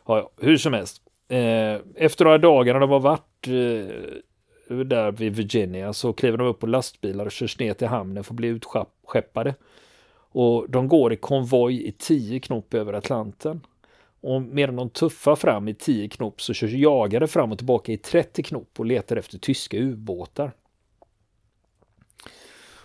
Ja, 0.05 0.31
hur 0.37 0.57
som 0.57 0.73
helst. 0.73 1.01
Eh, 1.27 1.79
efter 1.95 2.25
några 2.25 2.37
dagar 2.37 2.73
när 2.73 2.79
de 2.79 2.89
har 2.89 2.99
varit 2.99 3.47
eh, 3.47 4.75
där 4.85 5.11
vid 5.11 5.35
Virginia 5.35 5.93
så 5.93 6.13
kliver 6.13 6.37
de 6.37 6.47
upp 6.47 6.59
på 6.59 6.67
lastbilar 6.67 7.25
och 7.25 7.31
körs 7.31 7.59
ner 7.59 7.73
till 7.73 7.87
hamnen 7.87 8.23
för 8.23 8.33
att 8.33 8.37
bli 8.37 8.47
utskeppade. 8.47 9.55
Och 10.33 10.69
de 10.69 10.87
går 10.87 11.13
i 11.13 11.17
konvoj 11.17 11.87
i 11.87 11.91
tio 11.91 12.39
knop 12.39 12.73
över 12.73 12.93
Atlanten. 12.93 13.61
Och 14.21 14.41
medan 14.41 14.75
de 14.75 14.89
tuffar 14.89 15.35
fram 15.35 15.67
i 15.67 15.73
10 15.73 16.09
knop 16.09 16.41
så 16.41 16.53
körs 16.53 16.71
jagare 16.71 17.27
fram 17.27 17.51
och 17.51 17.57
tillbaka 17.57 17.91
i 17.91 17.97
30 17.97 18.43
knop 18.43 18.79
och 18.79 18.85
letar 18.85 19.15
efter 19.15 19.37
tyska 19.37 19.77
ubåtar. 19.77 20.51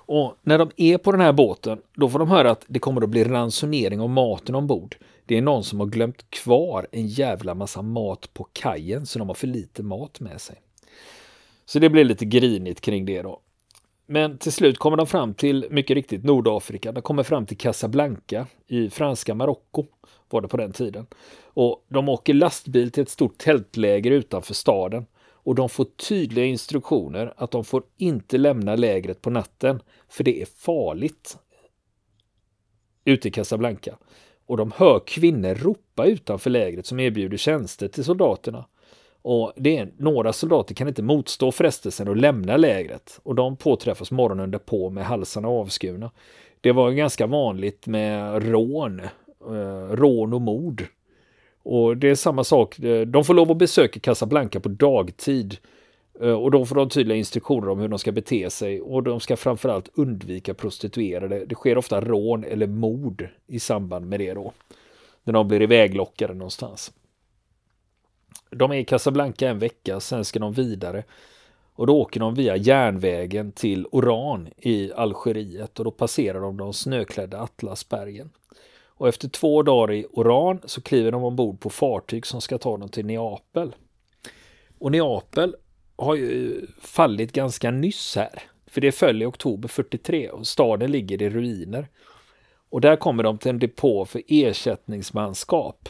Och 0.07 0.37
när 0.43 0.59
de 0.59 0.71
är 0.77 0.99
på 0.99 1.13
den 1.13 1.21
här 1.21 1.33
båten, 1.33 1.79
då 1.95 2.09
får 2.09 2.19
de 2.19 2.31
höra 2.31 2.51
att 2.51 2.65
det 2.67 2.79
kommer 2.79 3.03
att 3.03 3.09
bli 3.09 3.25
ransonering 3.25 4.01
av 4.01 4.11
maten 4.11 4.55
ombord. 4.55 4.97
Det 5.25 5.39
är 5.39 5.43
någon 5.43 5.65
som 5.65 5.81
har 5.81 5.87
glömt 5.87 6.31
kvar 6.31 6.87
en 6.93 7.07
jävla 7.07 7.55
massa 7.55 7.83
mat 7.83 8.35
på 8.35 8.47
kajen 8.53 9.07
så 9.07 9.19
de 9.19 9.29
har 9.29 9.35
för 9.35 9.47
lite 9.47 9.83
mat 9.83 10.21
med 10.21 10.41
sig. 10.41 10.57
Så 11.65 11.79
det 11.79 11.91
blir 11.91 12.05
lite 12.05 12.25
grinigt 12.25 12.81
kring 12.81 13.07
det 13.07 13.23
då. 13.23 13.41
men 14.07 14.39
till 14.39 14.53
slut 14.53 14.79
kommer 14.79 14.97
de 14.97 15.07
fram 15.07 15.35
till, 15.35 15.67
mycket 15.71 15.95
riktigt, 15.95 16.25
Nordafrika. 16.25 16.93
De 16.93 17.03
kommer 17.03 17.23
fram 17.23 17.47
till 17.47 17.57
Casablanca 17.57 18.47
i 18.67 18.91
franska 18.91 19.35
Marocko, 19.35 19.85
var 20.31 20.41
det 20.41 20.49
på 20.49 20.57
den 20.57 20.73
tiden. 20.73 21.07
Och 21.45 21.85
de 21.89 22.09
åker 22.09 22.35
lastbil 22.35 22.91
till 22.91 23.03
ett 23.03 23.09
stort 23.09 23.39
tältläger 23.39 24.11
utanför 24.11 24.55
staden. 24.55 25.07
Och 25.47 25.55
de 25.55 25.69
får 25.69 25.85
tydliga 25.85 26.45
instruktioner 26.45 27.35
att 27.37 27.51
de 27.51 27.65
får 27.65 27.83
inte 27.97 28.39
lämna 28.39 28.77
lägret 28.77 29.23
på 29.23 29.31
natten, 29.31 29.83
för 30.09 30.25
det 30.25 30.43
är 30.43 30.47
farligt 30.47 31.39
ute 33.05 33.29
i 33.29 33.31
Casablanca. 33.31 33.99
Och 34.47 34.57
de 34.57 34.73
hör 34.77 35.03
kvinnor 35.07 35.55
ropa 35.55 36.07
utanför 36.07 36.51
lägret 36.51 36.87
som 36.87 37.01
erbjuder 37.01 37.37
tjänster 37.37 37.89
till 37.89 38.05
soldaterna. 38.05 38.67
Och 39.23 39.53
det 39.57 39.77
är, 39.77 39.93
några 39.99 40.33
soldater 40.33 40.75
kan 40.75 40.89
inte 40.89 41.03
motstå 41.03 41.53
frestelsen 41.53 42.09
att 42.09 42.19
lämna 42.19 42.57
lägret 42.57 43.21
och 43.23 43.35
de 43.35 43.57
påträffas 43.57 44.11
morgonen 44.11 44.51
därpå 44.51 44.91
med 44.91 45.05
halsarna 45.05 45.49
avskurna. 45.49 46.11
Det 46.61 46.73
var 46.73 46.91
ganska 46.91 47.27
vanligt 47.27 47.87
med 47.87 48.43
rån, 48.51 49.01
eh, 49.01 49.91
rån 49.91 50.33
och 50.33 50.43
mord. 50.43 50.87
Och 51.69 51.97
det 51.97 52.09
är 52.11 52.15
samma 52.15 52.45
sak, 52.45 52.79
eh, 52.79 53.07
de 53.07 53.25
får 53.25 53.35
lov 53.35 53.51
att 53.51 53.57
besöka 53.57 54.01
Casablanca 54.01 54.61
på 54.61 54.69
dagtid 54.69 55.59
eh, 56.21 56.33
och 56.33 56.51
då 56.51 56.67
får 56.67 56.77
de 56.77 56.89
tydliga 56.89 57.19
instruktioner 57.19 57.69
om 57.69 57.81
hur 57.81 57.89
de 57.89 57.99
ska 57.99 58.13
bete 58.13 58.51
sig 58.51 58.81
och 58.81 59.03
de 59.03 59.21
ska 59.21 59.37
framförallt 59.37 59.91
undvika 59.95 60.55
prostituerade. 60.55 61.47
Det 61.47 61.55
sker 61.55 61.79
ofta 61.79 62.01
rån 62.01 62.45
eller 62.45 62.67
mord 62.67 63.29
i 63.47 63.61
samband 63.61 64.07
med 64.07 64.21
det 64.21 64.35
då. 64.35 64.53
När 65.25 65.33
de 65.33 65.49
blir 65.49 65.63
iväglockade 65.63 66.35
någonstans. 66.35 66.93
De 68.51 68.73
är 68.73 68.77
i 68.77 68.85
Casablanca 68.85 69.49
en 69.49 69.59
vecka, 69.59 70.01
sen 70.01 70.25
ska 70.25 70.39
de 70.39 70.53
vidare. 70.53 71.05
Och 71.75 71.87
då 71.87 72.01
åker 72.01 72.21
de 72.21 72.35
via 72.35 72.57
järnvägen 72.57 73.53
till 73.53 73.87
Oran 73.91 74.49
i 74.57 74.93
Algeriet 74.93 75.79
och 75.79 75.85
då 75.85 75.91
passerar 75.91 76.41
de 76.41 76.57
de 76.57 76.73
snöklädda 76.73 77.41
Atlasbergen. 77.41 78.31
Och 78.97 79.09
efter 79.09 79.29
två 79.29 79.63
dagar 79.63 79.95
i 79.95 80.07
Oran 80.13 80.61
så 80.65 80.81
kliver 80.81 81.13
de 81.13 81.25
ombord 81.25 81.61
på 81.61 81.71
fartyg 81.71 82.27
som 82.27 82.41
ska 82.41 82.59
ta 82.59 82.77
dem 82.77 82.89
till 82.89 83.07
Neapel. 83.07 83.75
Och 84.79 84.93
Neapel 84.93 85.57
har 85.97 86.15
ju 86.15 86.67
fallit 86.81 87.33
ganska 87.33 87.71
nyss 87.71 88.17
här. 88.17 88.43
För 88.67 88.81
det 88.81 88.93
föll 88.93 89.23
i 89.23 89.27
oktober 89.27 89.69
43 89.69 90.31
och 90.31 90.47
staden 90.47 90.91
ligger 90.91 91.23
i 91.23 91.31
ruiner. 91.31 91.89
Och 92.71 92.81
där 92.81 92.97
kommer 92.97 93.23
de 93.23 93.39
till 93.39 93.51
en 93.51 93.59
depå 93.59 94.05
för 94.05 94.23
ersättningsmanskap. 94.29 95.89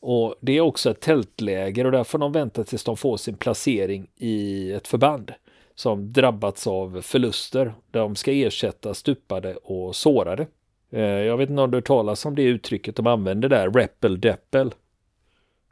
Och 0.00 0.34
det 0.40 0.56
är 0.56 0.60
också 0.60 0.90
ett 0.90 1.00
tältläger 1.00 1.84
och 1.84 1.92
där 1.92 2.04
får 2.04 2.18
de 2.18 2.32
vänta 2.32 2.64
tills 2.64 2.84
de 2.84 2.96
får 2.96 3.16
sin 3.16 3.36
placering 3.36 4.10
i 4.16 4.72
ett 4.72 4.88
förband 4.88 5.32
som 5.74 6.12
drabbats 6.12 6.66
av 6.66 7.00
förluster. 7.02 7.74
Där 7.90 8.00
de 8.00 8.16
ska 8.16 8.32
ersätta 8.32 8.94
stupade 8.94 9.56
och 9.56 9.96
sårade. 9.96 10.46
Eh, 10.90 11.00
jag 11.02 11.36
vet 11.36 11.50
inte 11.50 11.62
om 11.62 11.70
du 11.70 11.80
talas 11.80 12.26
om 12.26 12.34
det 12.34 12.42
uttrycket 12.42 12.96
de 12.96 13.06
använder 13.06 13.48
där, 13.48 13.70
Reppel 13.70 14.20
Deppel. 14.20 14.74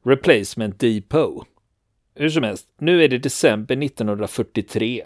Replacement 0.04 0.80
Depot. 0.80 1.46
Hur 2.14 2.30
som 2.30 2.42
helst, 2.42 2.68
nu 2.78 3.04
är 3.04 3.08
det 3.08 3.18
december 3.18 3.84
1943 3.84 5.04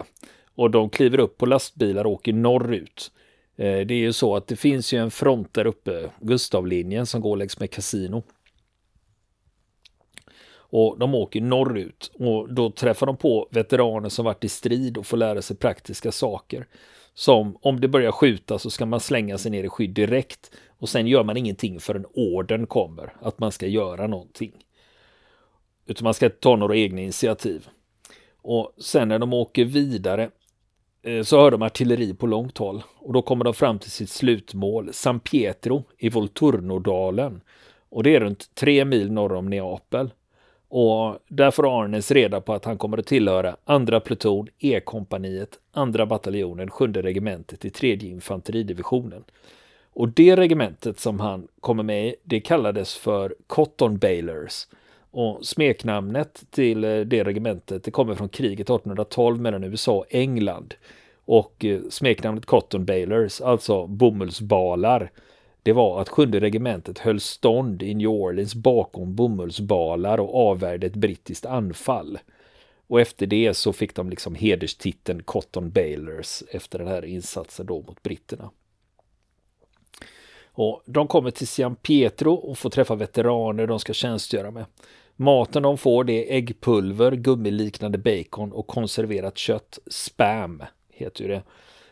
och 0.54 0.70
de 0.70 0.90
kliver 0.90 1.20
upp 1.20 1.38
på 1.38 1.46
lastbilar 1.46 2.04
och 2.04 2.12
åker 2.12 2.32
norrut. 2.32 3.12
Eh, 3.56 3.86
det 3.86 3.94
är 3.94 3.98
ju 3.98 4.12
så 4.12 4.36
att 4.36 4.46
det 4.46 4.56
finns 4.56 4.92
ju 4.92 4.98
en 4.98 5.10
front 5.10 5.54
där 5.54 5.66
uppe, 5.66 6.10
Gustavlinjen, 6.20 7.06
som 7.06 7.20
går 7.20 7.36
längs 7.36 7.60
med 7.60 7.70
kasino. 7.70 8.22
Och 10.70 10.98
de 10.98 11.14
åker 11.14 11.40
norrut 11.40 12.10
och 12.14 12.54
då 12.54 12.70
träffar 12.70 13.06
de 13.06 13.16
på 13.16 13.48
veteraner 13.50 14.08
som 14.08 14.24
varit 14.24 14.44
i 14.44 14.48
strid 14.48 14.96
och 14.98 15.06
får 15.06 15.16
lära 15.16 15.42
sig 15.42 15.56
praktiska 15.56 16.12
saker. 16.12 16.66
Som 17.18 17.56
om 17.60 17.80
det 17.80 17.88
börjar 17.88 18.12
skjuta 18.12 18.58
så 18.58 18.70
ska 18.70 18.86
man 18.86 19.00
slänga 19.00 19.38
sig 19.38 19.50
ner 19.50 19.64
i 19.64 19.68
skydd 19.68 19.90
direkt 19.90 20.50
och 20.78 20.88
sen 20.88 21.06
gör 21.06 21.24
man 21.24 21.36
ingenting 21.36 21.80
förrän 21.80 22.06
orden 22.14 22.66
kommer 22.66 23.12
att 23.20 23.38
man 23.38 23.52
ska 23.52 23.66
göra 23.66 24.06
någonting. 24.06 24.52
Utan 25.86 26.04
man 26.04 26.14
ska 26.14 26.30
ta 26.30 26.56
några 26.56 26.76
egna 26.76 27.00
initiativ. 27.00 27.68
Och 28.36 28.72
sen 28.78 29.08
när 29.08 29.18
de 29.18 29.32
åker 29.32 29.64
vidare 29.64 30.30
eh, 31.02 31.22
så 31.22 31.40
hör 31.40 31.50
de 31.50 31.62
artilleri 31.62 32.14
på 32.14 32.26
långt 32.26 32.58
håll 32.58 32.82
och 32.98 33.12
då 33.12 33.22
kommer 33.22 33.44
de 33.44 33.54
fram 33.54 33.78
till 33.78 33.90
sitt 33.90 34.10
slutmål, 34.10 34.92
San 34.92 35.20
Pietro 35.20 35.84
i 35.98 36.08
Volturnodalen. 36.08 37.40
Och 37.88 38.02
det 38.02 38.14
är 38.14 38.20
runt 38.20 38.54
tre 38.54 38.84
mil 38.84 39.12
norr 39.12 39.32
om 39.32 39.50
Neapel. 39.50 40.10
Och 40.68 41.18
där 41.28 41.50
får 41.50 41.80
Arnes 41.82 42.10
reda 42.10 42.40
på 42.40 42.52
att 42.52 42.64
han 42.64 42.78
kommer 42.78 42.98
att 42.98 43.06
tillhöra 43.06 43.56
andra 43.64 44.00
pluton, 44.00 44.48
E-kompaniet, 44.58 45.58
andra 45.72 46.06
bataljonen, 46.06 46.70
sjunde 46.70 47.02
regementet 47.02 47.64
i 47.64 47.70
tredje 47.70 48.10
infanteridivisionen. 48.10 49.24
Och 49.92 50.08
det 50.08 50.36
regementet 50.36 51.00
som 51.00 51.20
han 51.20 51.48
kommer 51.60 51.82
med 51.82 52.06
i, 52.06 52.14
det 52.24 52.40
kallades 52.40 52.96
för 52.96 53.34
Cotton 53.46 53.98
Bailers. 53.98 54.66
Och 55.10 55.46
smeknamnet 55.46 56.44
till 56.50 56.84
eh, 56.84 57.00
det 57.00 57.24
regementet, 57.24 57.84
det 57.84 57.90
kommer 57.90 58.14
från 58.14 58.28
kriget 58.28 58.70
1812 58.70 59.40
mellan 59.40 59.64
USA 59.64 59.92
och 59.92 60.06
England. 60.10 60.74
Och 61.24 61.64
eh, 61.64 61.80
smeknamnet 61.90 62.46
Cotton 62.46 62.84
Bailers, 62.84 63.40
alltså 63.40 63.86
bomullsbalar, 63.86 65.10
det 65.62 65.72
var 65.72 66.00
att 66.00 66.08
sjunde 66.08 66.40
regementet 66.40 66.98
höll 66.98 67.20
stånd 67.20 67.82
i 67.82 67.94
New 67.94 68.08
Orleans 68.08 68.54
bakom 68.54 69.14
bomullsbalar 69.14 70.20
och 70.20 70.50
avvärjde 70.50 70.86
ett 70.86 70.96
brittiskt 70.96 71.46
anfall. 71.46 72.18
Och 72.86 73.00
efter 73.00 73.26
det 73.26 73.54
så 73.54 73.72
fick 73.72 73.94
de 73.94 74.10
liksom 74.10 74.34
hederstiteln 74.34 75.22
Cotton 75.22 75.70
Bailers 75.70 76.42
efter 76.50 76.78
den 76.78 76.88
här 76.88 77.04
insatsen 77.04 77.66
då 77.66 77.82
mot 77.82 78.02
britterna. 78.02 78.50
Och 80.58 80.82
de 80.86 81.08
kommer 81.08 81.30
till 81.30 81.48
San 81.48 81.76
Pietro 81.76 82.34
och 82.34 82.58
får 82.58 82.70
träffa 82.70 82.94
veteraner 82.94 83.66
de 83.66 83.80
ska 83.80 83.92
tjänstgöra 83.92 84.50
med. 84.50 84.64
Maten 85.16 85.62
de 85.62 85.78
får 85.78 86.04
det 86.04 86.12
är 86.32 86.36
äggpulver, 86.36 87.12
gummiliknande 87.12 87.98
bacon 87.98 88.52
och 88.52 88.66
konserverat 88.66 89.38
kött. 89.38 89.78
Spam 89.86 90.62
heter 90.90 91.22
ju 91.22 91.28
det. 91.28 91.42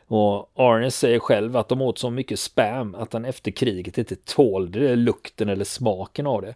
Och 0.07 0.51
Arnes 0.55 0.97
säger 0.97 1.19
själv 1.19 1.57
att 1.57 1.69
de 1.69 1.83
åt 1.83 1.99
så 1.99 2.11
mycket 2.11 2.41
spam 2.41 2.95
att 2.95 3.13
han 3.13 3.25
efter 3.25 3.51
kriget 3.51 3.99
inte 3.99 4.17
tålde 4.17 4.97
lukten 4.97 5.49
eller 5.49 5.65
smaken 5.65 6.27
av 6.27 6.43
det. 6.43 6.55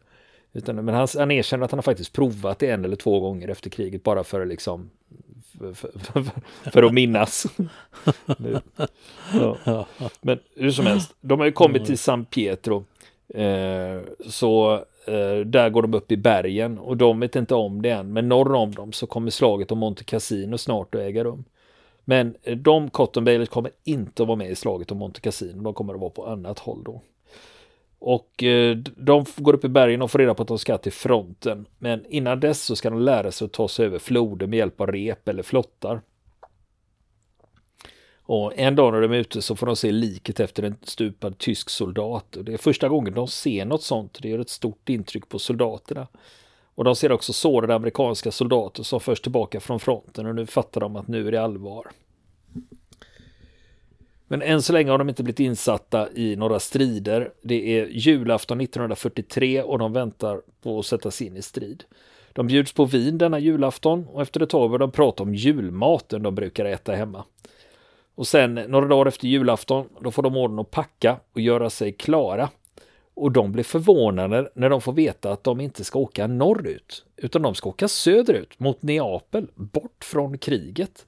Utan, 0.52 0.76
men 0.76 0.94
han, 0.94 1.08
han 1.18 1.30
erkänner 1.30 1.64
att 1.64 1.70
han 1.70 1.78
har 1.78 1.82
faktiskt 1.82 2.12
provat 2.12 2.58
det 2.58 2.70
en 2.70 2.84
eller 2.84 2.96
två 2.96 3.20
gånger 3.20 3.48
efter 3.48 3.70
kriget 3.70 4.02
bara 4.02 4.24
för 4.24 4.46
liksom 4.46 4.90
för, 5.58 5.72
för, 5.98 6.24
för 6.70 6.82
att 6.82 6.94
minnas. 6.94 7.46
ja. 9.64 9.86
Men 10.20 10.38
hur 10.56 10.70
som 10.70 10.86
helst, 10.86 11.14
de 11.20 11.38
har 11.38 11.46
ju 11.46 11.52
kommit 11.52 11.86
till 11.86 11.98
San 11.98 12.24
Pietro. 12.24 12.84
Eh, 13.34 14.00
så 14.26 14.74
eh, 15.06 15.38
där 15.46 15.70
går 15.70 15.82
de 15.82 15.94
upp 15.94 16.12
i 16.12 16.16
bergen 16.16 16.78
och 16.78 16.96
de 16.96 17.20
vet 17.20 17.36
inte 17.36 17.54
om 17.54 17.82
det 17.82 17.90
än. 17.90 18.12
Men 18.12 18.28
norr 18.28 18.54
om 18.54 18.74
dem 18.74 18.92
så 18.92 19.06
kommer 19.06 19.30
slaget 19.30 19.72
om 19.72 19.78
Monte 19.78 20.04
Cassino 20.04 20.58
snart 20.58 20.94
att 20.94 21.00
äga 21.00 21.24
rum. 21.24 21.44
Men 22.10 22.34
eh, 22.42 22.56
de 22.56 22.90
Cotton 22.90 23.24
Bailers 23.24 23.48
kommer 23.48 23.70
inte 23.84 24.22
att 24.22 24.28
vara 24.28 24.38
med 24.38 24.50
i 24.50 24.54
slaget 24.54 24.90
om 24.90 24.98
Monte 24.98 25.20
Cassino. 25.20 25.62
De 25.62 25.74
kommer 25.74 25.94
att 25.94 26.00
vara 26.00 26.10
på 26.10 26.26
annat 26.26 26.58
håll 26.58 26.84
då. 26.84 27.02
Och 27.98 28.42
eh, 28.42 28.76
de 28.96 29.24
går 29.36 29.54
upp 29.54 29.64
i 29.64 29.68
bergen 29.68 30.02
och 30.02 30.10
får 30.10 30.18
reda 30.18 30.34
på 30.34 30.42
att 30.42 30.48
de 30.48 30.58
ska 30.58 30.78
till 30.78 30.92
fronten. 30.92 31.66
Men 31.78 32.06
innan 32.06 32.40
dess 32.40 32.62
så 32.62 32.76
ska 32.76 32.90
de 32.90 33.00
lära 33.00 33.32
sig 33.32 33.44
att 33.44 33.52
ta 33.52 33.68
sig 33.68 33.86
över 33.86 33.98
floder 33.98 34.46
med 34.46 34.56
hjälp 34.56 34.80
av 34.80 34.86
rep 34.86 35.28
eller 35.28 35.42
flottar. 35.42 36.00
Och 38.22 38.58
en 38.58 38.76
dag 38.76 38.92
när 38.92 39.00
de 39.00 39.12
är 39.12 39.16
ute 39.16 39.42
så 39.42 39.56
får 39.56 39.66
de 39.66 39.76
se 39.76 39.92
liket 39.92 40.40
efter 40.40 40.62
en 40.62 40.76
stupad 40.82 41.38
tysk 41.38 41.70
soldat. 41.70 42.36
Och 42.36 42.44
det 42.44 42.52
är 42.52 42.58
första 42.58 42.88
gången 42.88 43.14
de 43.14 43.28
ser 43.28 43.64
något 43.64 43.82
sånt. 43.82 44.18
Det 44.22 44.28
gör 44.28 44.38
ett 44.38 44.50
stort 44.50 44.88
intryck 44.88 45.28
på 45.28 45.38
soldaterna. 45.38 46.08
Och 46.80 46.84
de 46.84 46.96
ser 46.96 47.12
också 47.12 47.32
sårade 47.32 47.74
amerikanska 47.74 48.30
soldater 48.30 48.82
som 48.82 49.00
förs 49.00 49.20
tillbaka 49.20 49.60
från 49.60 49.80
fronten 49.80 50.26
och 50.26 50.34
nu 50.34 50.46
fattar 50.46 50.80
de 50.80 50.96
att 50.96 51.08
nu 51.08 51.28
är 51.28 51.32
det 51.32 51.42
allvar. 51.42 51.86
Men 54.28 54.42
än 54.42 54.62
så 54.62 54.72
länge 54.72 54.90
har 54.90 54.98
de 54.98 55.08
inte 55.08 55.22
blivit 55.22 55.40
insatta 55.40 56.08
i 56.12 56.36
några 56.36 56.60
strider. 56.60 57.32
Det 57.42 57.78
är 57.78 57.86
julafton 57.86 58.60
1943 58.60 59.62
och 59.62 59.78
de 59.78 59.92
väntar 59.92 60.42
på 60.62 60.78
att 60.78 60.86
sättas 60.86 61.22
in 61.22 61.36
i 61.36 61.42
strid. 61.42 61.84
De 62.32 62.46
bjuds 62.46 62.72
på 62.72 62.84
vin 62.84 63.18
denna 63.18 63.38
julafton 63.38 64.06
och 64.08 64.22
efter 64.22 64.42
ett 64.42 64.50
tag 64.50 64.70
börjar 64.70 64.78
de 64.78 64.90
prata 64.90 65.22
om 65.22 65.34
julmaten 65.34 66.22
de 66.22 66.34
brukar 66.34 66.64
äta 66.64 66.92
hemma. 66.92 67.24
Och 68.14 68.26
sen 68.26 68.54
några 68.54 68.88
dagar 68.88 69.06
efter 69.06 69.28
julafton, 69.28 69.88
då 70.00 70.10
får 70.10 70.22
de 70.22 70.36
orden 70.36 70.58
att 70.58 70.70
packa 70.70 71.16
och 71.32 71.40
göra 71.40 71.70
sig 71.70 71.92
klara. 71.92 72.48
Och 73.20 73.32
de 73.32 73.52
blir 73.52 73.64
förvånade 73.64 74.50
när 74.54 74.70
de 74.70 74.80
får 74.80 74.92
veta 74.92 75.32
att 75.32 75.44
de 75.44 75.60
inte 75.60 75.84
ska 75.84 75.98
åka 75.98 76.26
norrut, 76.26 77.04
utan 77.16 77.42
de 77.42 77.54
ska 77.54 77.68
åka 77.68 77.88
söderut 77.88 78.60
mot 78.60 78.82
Neapel, 78.82 79.50
bort 79.54 80.04
från 80.04 80.38
kriget. 80.38 81.06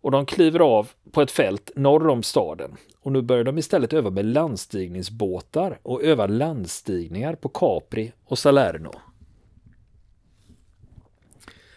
Och 0.00 0.10
de 0.10 0.26
kliver 0.26 0.60
av 0.60 0.90
på 1.12 1.22
ett 1.22 1.30
fält 1.30 1.70
norr 1.76 2.08
om 2.08 2.22
staden. 2.22 2.76
Och 3.00 3.12
nu 3.12 3.22
börjar 3.22 3.44
de 3.44 3.58
istället 3.58 3.92
öva 3.92 4.10
med 4.10 4.24
landstigningsbåtar 4.24 5.78
och 5.82 6.02
öva 6.02 6.26
landstigningar 6.26 7.34
på 7.34 7.48
Capri 7.48 8.12
och 8.24 8.38
Salerno. 8.38 8.92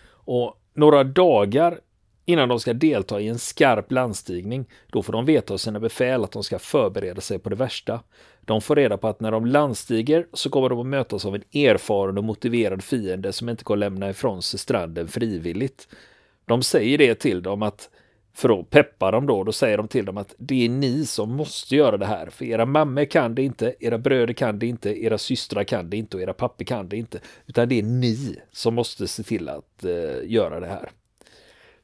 Och 0.08 0.62
några 0.74 1.04
dagar 1.04 1.80
innan 2.26 2.50
de 2.50 2.60
ska 2.60 2.74
delta 2.74 3.22
i 3.22 3.28
en 3.28 3.40
skarp 3.40 3.92
landstigning. 3.92 4.66
Då 4.92 5.04
får 5.04 5.14
de 5.14 5.26
veta 5.26 5.54
av 5.54 5.58
sina 5.58 5.80
befäl 5.80 6.24
att 6.24 6.32
de 6.32 6.44
ska 6.44 6.60
förbereda 6.60 7.22
sig 7.22 7.40
på 7.40 7.50
det 7.50 7.56
värsta. 7.56 8.00
De 8.46 8.62
får 8.62 8.76
reda 8.76 8.98
på 8.98 9.08
att 9.08 9.20
när 9.20 9.32
de 9.32 9.46
landstiger 9.46 10.28
så 10.34 10.50
kommer 10.50 10.70
de 10.70 10.80
att 10.80 10.86
mötas 10.86 11.26
av 11.26 11.36
en 11.36 11.44
erfaren 11.54 12.18
och 12.18 12.24
motiverad 12.24 12.84
fiende 12.84 13.34
som 13.34 13.50
inte 13.50 13.64
kommer 13.64 13.78
lämna 13.78 14.10
ifrån 14.10 14.42
sig 14.42 14.60
stranden 14.60 15.08
frivilligt. 15.08 15.88
De 16.46 16.64
säger 16.64 16.98
det 16.98 17.16
till 17.16 17.44
dem 17.44 17.64
att 17.64 17.90
för 18.34 18.60
att 18.60 18.70
peppa 18.70 19.12
dem 19.12 19.26
då, 19.28 19.44
då 19.44 19.52
säger 19.52 19.78
de 19.78 19.88
till 19.88 20.06
dem 20.06 20.18
att 20.18 20.36
det 20.38 20.66
är 20.66 20.70
ni 20.70 21.06
som 21.06 21.32
måste 21.32 21.76
göra 21.76 21.98
det 21.98 22.06
här. 22.06 22.30
För 22.30 22.46
era 22.46 22.66
mammor 22.66 23.06
kan 23.06 23.36
det 23.36 23.44
inte, 23.44 23.76
era 23.80 23.98
bröder 23.98 24.34
kan 24.34 24.60
det 24.60 24.68
inte, 24.68 25.04
era 25.04 25.18
systrar 25.18 25.64
kan 25.64 25.90
det 25.90 25.98
inte 25.98 26.18
och 26.18 26.24
era 26.24 26.34
pappor 26.34 26.66
kan 26.66 26.90
det 26.90 26.98
inte. 26.98 27.20
Utan 27.46 27.70
det 27.70 27.80
är 27.80 27.84
ni 27.84 28.42
som 28.52 28.76
måste 28.76 29.08
se 29.08 29.24
till 29.24 29.50
att 29.50 29.84
eh, 29.84 30.32
göra 30.32 30.60
det 30.60 30.68
här. 30.68 30.90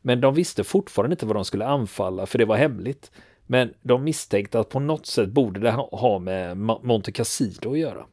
Men 0.02 0.22
de 0.22 0.34
visste 0.34 0.64
fortfarande 0.64 1.14
inte 1.14 1.26
vad 1.26 1.36
de 1.36 1.46
skulle 1.46 1.66
anfalla, 1.66 2.26
för 2.26 2.38
det 2.38 2.46
var 2.46 2.58
hemligt. 2.58 3.12
Men 3.52 3.74
de 3.82 4.04
misstänkte 4.04 4.60
att 4.60 4.70
på 4.70 4.80
något 4.80 5.06
sätt 5.06 5.30
borde 5.30 5.60
det 5.60 5.72
ha 5.92 6.20
med 6.20 6.58
Monte 6.58 7.12
Cassino 7.12 7.72
att 7.72 7.80
göra. 7.80 8.06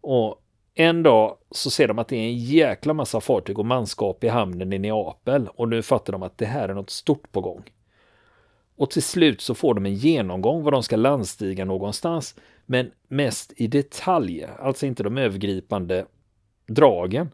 Och 0.00 0.42
en 0.74 1.02
dag 1.02 1.36
så 1.50 1.70
ser 1.70 1.88
de 1.88 1.98
att 1.98 2.08
det 2.08 2.16
är 2.16 2.20
en 2.20 2.38
jäkla 2.38 2.94
massa 2.94 3.20
fartyg 3.20 3.58
och 3.58 3.66
manskap 3.66 4.24
i 4.24 4.28
hamnen 4.28 4.72
i 4.72 4.78
Neapel 4.78 5.48
och 5.48 5.68
nu 5.68 5.82
fattar 5.82 6.12
de 6.12 6.22
att 6.22 6.38
det 6.38 6.46
här 6.46 6.68
är 6.68 6.74
något 6.74 6.90
stort 6.90 7.32
på 7.32 7.40
gång. 7.40 7.62
Och 8.76 8.90
till 8.90 9.02
slut 9.02 9.40
så 9.40 9.54
får 9.54 9.74
de 9.74 9.86
en 9.86 9.94
genomgång 9.94 10.62
var 10.62 10.72
de 10.72 10.82
ska 10.82 10.96
landstiga 10.96 11.64
någonstans, 11.64 12.34
men 12.66 12.90
mest 13.08 13.52
i 13.56 13.66
detalj, 13.66 14.46
alltså 14.58 14.86
inte 14.86 15.02
de 15.02 15.18
övergripande 15.18 16.06
dragen. 16.66 17.30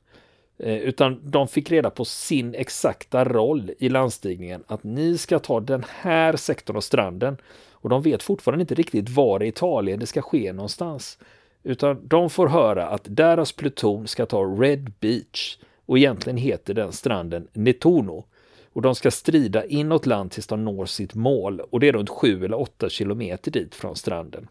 Eh, 0.62 0.78
utan 0.78 1.30
de 1.30 1.48
fick 1.48 1.70
reda 1.70 1.90
på 1.90 2.04
sin 2.04 2.54
exakta 2.54 3.24
roll 3.24 3.70
i 3.78 3.88
landstigningen, 3.88 4.64
att 4.66 4.84
ni 4.84 5.18
ska 5.18 5.38
ta 5.38 5.60
den 5.60 5.84
här 5.88 6.36
sektorn 6.36 6.76
av 6.76 6.80
stranden. 6.80 7.36
Och 7.70 7.88
de 7.88 8.02
vet 8.02 8.22
fortfarande 8.22 8.62
inte 8.62 8.74
riktigt 8.74 9.08
var 9.08 9.42
i 9.42 9.48
Italien 9.48 10.00
det 10.00 10.06
ska 10.06 10.22
ske 10.22 10.52
någonstans. 10.52 11.18
Utan 11.62 12.08
de 12.08 12.30
får 12.30 12.48
höra 12.48 12.88
att 12.88 13.02
deras 13.04 13.52
pluton 13.52 14.08
ska 14.08 14.26
ta 14.26 14.44
Red 14.44 14.92
Beach 15.00 15.58
och 15.86 15.98
egentligen 15.98 16.36
heter 16.36 16.74
den 16.74 16.92
stranden 16.92 17.48
Netuno. 17.52 18.24
Och 18.72 18.82
de 18.82 18.94
ska 18.94 19.10
strida 19.10 19.64
inåt 19.64 20.06
land 20.06 20.30
tills 20.30 20.46
de 20.46 20.64
når 20.64 20.86
sitt 20.86 21.14
mål 21.14 21.60
och 21.60 21.80
det 21.80 21.88
är 21.88 21.92
runt 21.92 22.08
7 22.08 22.44
eller 22.44 22.60
8 22.60 22.88
kilometer 22.88 23.50
dit 23.50 23.74
från 23.74 23.96
stranden. 23.96 24.48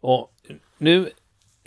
Och 0.00 0.32
nu 0.78 1.10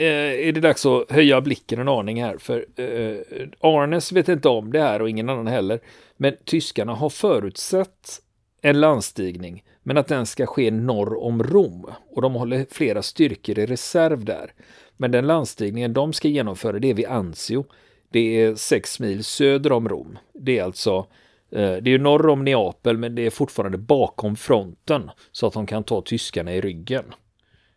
Eh, 0.04 0.48
är 0.48 0.52
det 0.52 0.60
dags 0.60 0.86
att 0.86 1.12
höja 1.12 1.42
blicken 1.42 1.80
en 1.80 1.88
aning 1.88 2.24
här, 2.24 2.38
för 2.38 2.66
eh, 2.76 3.48
Arnes 3.60 4.12
vet 4.12 4.30
inte 4.30 4.50
om 4.50 4.72
det 4.72 4.80
här 4.80 5.02
och 5.02 5.10
ingen 5.10 5.30
annan 5.30 5.48
heller. 5.48 5.80
Men 6.18 6.36
tyskarna 6.46 6.94
har 6.94 7.10
förutsett 7.10 8.20
en 8.62 8.80
landstigning, 8.80 9.64
men 9.84 9.98
att 9.98 10.08
den 10.08 10.26
ska 10.26 10.46
ske 10.46 10.72
norr 10.72 11.24
om 11.24 11.44
Rom 11.44 11.86
och 12.10 12.22
de 12.22 12.34
håller 12.34 12.66
flera 12.72 13.02
styrkor 13.02 13.60
i 13.60 13.66
reserv 13.66 14.26
där. 14.26 14.54
Men 14.98 15.12
den 15.12 15.28
landstigningen 15.28 15.94
de 15.94 16.14
ska 16.14 16.28
genomföra 16.28 16.80
det 16.80 16.90
är 16.90 16.94
vid 16.94 17.08
Anzio. 17.08 17.66
Det 18.10 18.42
är 18.42 18.56
sex 18.56 19.00
mil 19.00 19.24
söder 19.24 19.72
om 19.72 19.90
Rom. 19.90 20.18
Det 20.34 20.60
är 20.60 20.64
alltså 20.64 21.08
eh, 21.52 21.76
det 21.76 21.94
är 21.94 22.00
norr 22.00 22.30
om 22.30 22.44
Neapel 22.44 22.98
men 22.98 23.16
det 23.16 23.26
är 23.26 23.30
fortfarande 23.30 23.78
bakom 23.78 24.36
fronten 24.36 25.12
så 25.32 25.48
att 25.48 25.54
de 25.54 25.66
kan 25.66 25.84
ta 25.84 26.02
tyskarna 26.02 26.54
i 26.54 26.62
ryggen. 26.62 27.06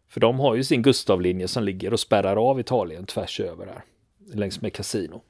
För 0.09 0.21
de 0.21 0.41
har 0.41 0.55
ju 0.55 0.65
sin 0.65 0.83
Gustavlinje 0.83 1.49
som 1.49 1.65
ligger 1.65 1.93
och 1.93 2.01
spärrar 2.01 2.37
av 2.51 2.61
Italien 2.61 3.07
tvärs 3.07 3.41
över 3.41 3.67
här. 3.67 3.85
Längs 4.35 4.61
med 4.61 4.73
Casino. 4.73 5.23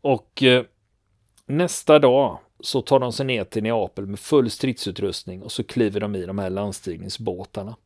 Och 0.00 0.42
eh, 0.42 0.64
nästa 1.46 1.98
dag 1.98 2.38
så 2.60 2.82
tar 2.82 3.00
de 3.00 3.12
sig 3.12 3.26
ner 3.26 3.44
till 3.44 3.62
Neapel 3.62 4.06
med 4.06 4.18
full 4.18 4.50
stridsutrustning 4.50 5.42
och 5.42 5.52
så 5.52 5.64
kliver 5.64 6.00
de 6.00 6.14
i 6.14 6.26
de 6.26 6.38
här 6.38 6.50
landstigningsbåtarna. 6.50 7.76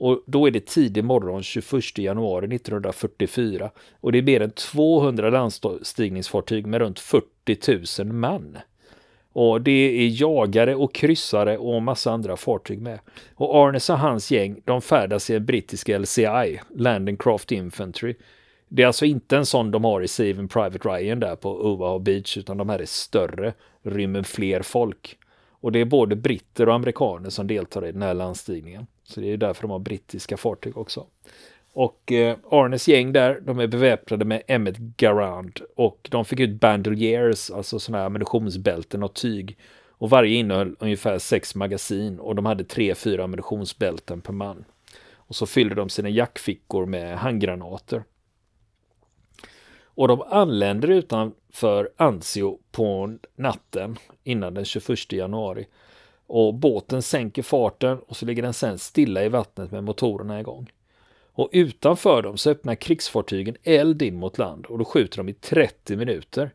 Och 0.00 0.22
då 0.26 0.46
är 0.46 0.50
det 0.50 0.66
tidig 0.66 1.04
morgon 1.04 1.42
21 1.42 1.98
januari 1.98 2.56
1944 2.56 3.70
och 4.00 4.12
det 4.12 4.18
är 4.18 4.22
mer 4.22 4.40
än 4.40 4.50
200 4.50 5.30
landstigningsfartyg 5.30 6.66
med 6.66 6.80
runt 6.80 6.98
40 6.98 8.02
000 8.04 8.12
man. 8.12 8.58
Och 9.32 9.60
det 9.60 9.70
är 9.70 10.22
jagare 10.22 10.74
och 10.74 10.94
kryssare 10.94 11.58
och 11.58 11.82
massa 11.82 12.12
andra 12.12 12.36
fartyg 12.36 12.80
med. 12.80 13.00
Och 13.34 13.54
Arnes 13.54 13.90
och 13.90 13.98
hans 13.98 14.30
gäng, 14.30 14.60
de 14.64 14.82
färdas 14.82 15.30
i 15.30 15.34
en 15.34 15.46
brittisk 15.46 15.88
LCI, 15.88 16.60
Landing 16.76 17.16
Craft 17.16 17.52
Infantry. 17.52 18.14
Det 18.68 18.82
är 18.82 18.86
alltså 18.86 19.04
inte 19.04 19.36
en 19.36 19.46
sån 19.46 19.70
de 19.70 19.84
har 19.84 20.02
i 20.02 20.08
Saving 20.08 20.48
Private 20.48 20.88
Ryan 20.88 21.20
där 21.20 21.36
på 21.36 21.50
Oahu 21.50 21.98
Beach, 21.98 22.36
utan 22.36 22.56
de 22.56 22.68
här 22.68 22.78
är 22.78 22.86
större, 22.86 23.52
rymmer 23.82 24.22
fler 24.22 24.62
folk. 24.62 25.18
Och 25.50 25.72
det 25.72 25.78
är 25.78 25.84
både 25.84 26.16
britter 26.16 26.68
och 26.68 26.74
amerikaner 26.74 27.30
som 27.30 27.46
deltar 27.46 27.86
i 27.86 27.92
den 27.92 28.02
här 28.02 28.14
landstigningen. 28.14 28.86
Så 29.04 29.20
det 29.20 29.32
är 29.32 29.36
därför 29.36 29.62
de 29.62 29.70
har 29.70 29.78
brittiska 29.78 30.36
fartyg 30.36 30.78
också. 30.78 31.06
Och 31.72 32.12
eh, 32.12 32.36
Arnes 32.50 32.88
gäng 32.88 33.12
där, 33.12 33.40
de 33.40 33.58
är 33.58 33.66
beväpnade 33.66 34.24
med 34.24 34.42
Emmet 34.46 34.78
Garand 34.78 35.60
och 35.76 36.08
de 36.10 36.24
fick 36.24 36.40
ut 36.40 36.60
bandoliers, 36.60 37.50
alltså 37.50 37.78
sådana 37.78 37.98
här 37.98 38.06
ammunitionsbälten 38.06 39.02
och 39.02 39.14
tyg. 39.14 39.58
Och 39.90 40.10
varje 40.10 40.36
innehöll 40.36 40.76
ungefär 40.78 41.18
sex 41.18 41.54
magasin 41.54 42.18
och 42.18 42.34
de 42.34 42.46
hade 42.46 42.64
tre, 42.64 42.94
fyra 42.94 43.24
ammunitionsbälten 43.24 44.20
per 44.20 44.32
man. 44.32 44.64
Och 45.12 45.36
så 45.36 45.46
fyllde 45.46 45.74
de 45.74 45.88
sina 45.88 46.08
jackfickor 46.08 46.86
med 46.86 47.18
handgranater. 47.18 48.04
Och 49.82 50.08
de 50.08 50.22
anländer 50.22 50.90
utanför 50.90 51.90
Anzio 51.96 52.58
på 52.70 53.16
natten 53.36 53.96
innan 54.24 54.54
den 54.54 54.64
21 54.64 55.12
januari. 55.12 55.66
Och 56.26 56.54
båten 56.54 57.02
sänker 57.02 57.42
farten 57.42 57.98
och 57.98 58.16
så 58.16 58.26
ligger 58.26 58.42
den 58.42 58.52
sen 58.52 58.78
stilla 58.78 59.24
i 59.24 59.28
vattnet 59.28 59.70
med 59.70 59.84
motorerna 59.84 60.40
igång. 60.40 60.70
Och 61.40 61.48
utanför 61.52 62.22
dem 62.22 62.36
så 62.36 62.50
öppnar 62.50 62.74
krigsfartygen 62.74 63.56
eld 63.62 64.02
in 64.02 64.16
mot 64.16 64.38
land 64.38 64.66
och 64.66 64.78
då 64.78 64.84
skjuter 64.84 65.16
de 65.16 65.28
i 65.28 65.32
30 65.32 65.96
minuter. 65.96 66.50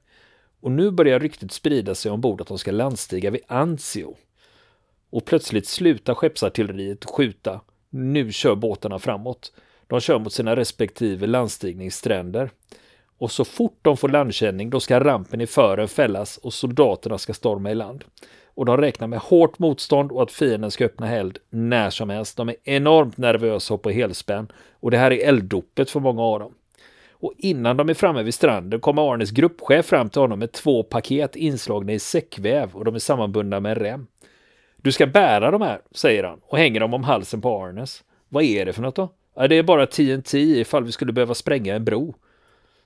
Och 0.61 0.71
nu 0.71 0.91
börjar 0.91 1.19
ryktet 1.19 1.51
sprida 1.51 1.95
sig 1.95 2.11
ombord 2.11 2.41
att 2.41 2.47
de 2.47 2.57
ska 2.57 2.71
landstiga 2.71 3.31
vid 3.31 3.41
Anzio. 3.47 4.17
Och 5.09 5.25
plötsligt 5.25 5.67
slutar 5.67 6.13
skeppsartilleriet 6.13 7.05
skjuta. 7.05 7.61
Nu 7.89 8.31
kör 8.31 8.55
båtarna 8.55 8.99
framåt. 8.99 9.53
De 9.87 9.99
kör 9.99 10.19
mot 10.19 10.33
sina 10.33 10.55
respektive 10.55 11.27
landstigningsstränder. 11.27 12.49
Och 13.17 13.31
så 13.31 13.45
fort 13.45 13.79
de 13.81 13.97
får 13.97 14.09
landkänning 14.09 14.69
då 14.69 14.79
ska 14.79 14.99
rampen 14.99 15.41
i 15.41 15.47
fören 15.47 15.87
fällas 15.87 16.37
och 16.37 16.53
soldaterna 16.53 17.17
ska 17.17 17.33
storma 17.33 17.71
i 17.71 17.75
land. 17.75 18.03
Och 18.55 18.65
de 18.65 18.77
räknar 18.77 19.07
med 19.07 19.19
hårt 19.19 19.59
motstånd 19.59 20.11
och 20.11 20.23
att 20.23 20.31
fienden 20.31 20.71
ska 20.71 20.85
öppna 20.85 21.15
eld 21.15 21.39
när 21.49 21.89
som 21.89 22.09
helst. 22.09 22.37
De 22.37 22.49
är 22.49 22.55
enormt 22.63 23.17
nervösa 23.17 23.73
och 23.73 23.81
på 23.81 23.89
helspänn. 23.89 24.51
Och 24.79 24.91
det 24.91 24.97
här 24.97 25.11
är 25.11 25.27
elddopet 25.27 25.89
för 25.89 25.99
många 25.99 26.21
av 26.21 26.39
dem. 26.39 26.53
Och 27.11 27.33
innan 27.37 27.77
de 27.77 27.89
är 27.89 27.93
framme 27.93 28.23
vid 28.23 28.33
stranden 28.33 28.79
kommer 28.79 29.13
Arnes 29.13 29.31
gruppchef 29.31 29.85
fram 29.85 30.09
till 30.09 30.21
honom 30.21 30.39
med 30.39 30.51
två 30.51 30.83
paket 30.83 31.35
inslagna 31.35 31.93
i 31.93 31.99
säckväv 31.99 32.69
och 32.73 32.85
de 32.85 32.95
är 32.95 32.99
sammanbundna 32.99 33.59
med 33.59 33.77
en 33.77 33.83
rem. 33.83 34.07
Du 34.77 34.91
ska 34.91 35.07
bära 35.07 35.51
de 35.51 35.61
här, 35.61 35.81
säger 35.91 36.23
han 36.23 36.39
och 36.43 36.57
hänger 36.57 36.79
dem 36.79 36.93
om 36.93 37.03
halsen 37.03 37.41
på 37.41 37.63
Arnes. 37.63 38.03
Vad 38.29 38.43
är 38.43 38.65
det 38.65 38.73
för 38.73 38.81
något 38.81 38.95
då? 38.95 39.09
Ja, 39.35 39.47
det 39.47 39.55
är 39.55 39.63
bara 39.63 39.85
TNT 39.85 40.33
ifall 40.33 40.83
vi 40.83 40.91
skulle 40.91 41.13
behöva 41.13 41.33
spränga 41.33 41.75
en 41.75 41.85
bro. 41.85 42.15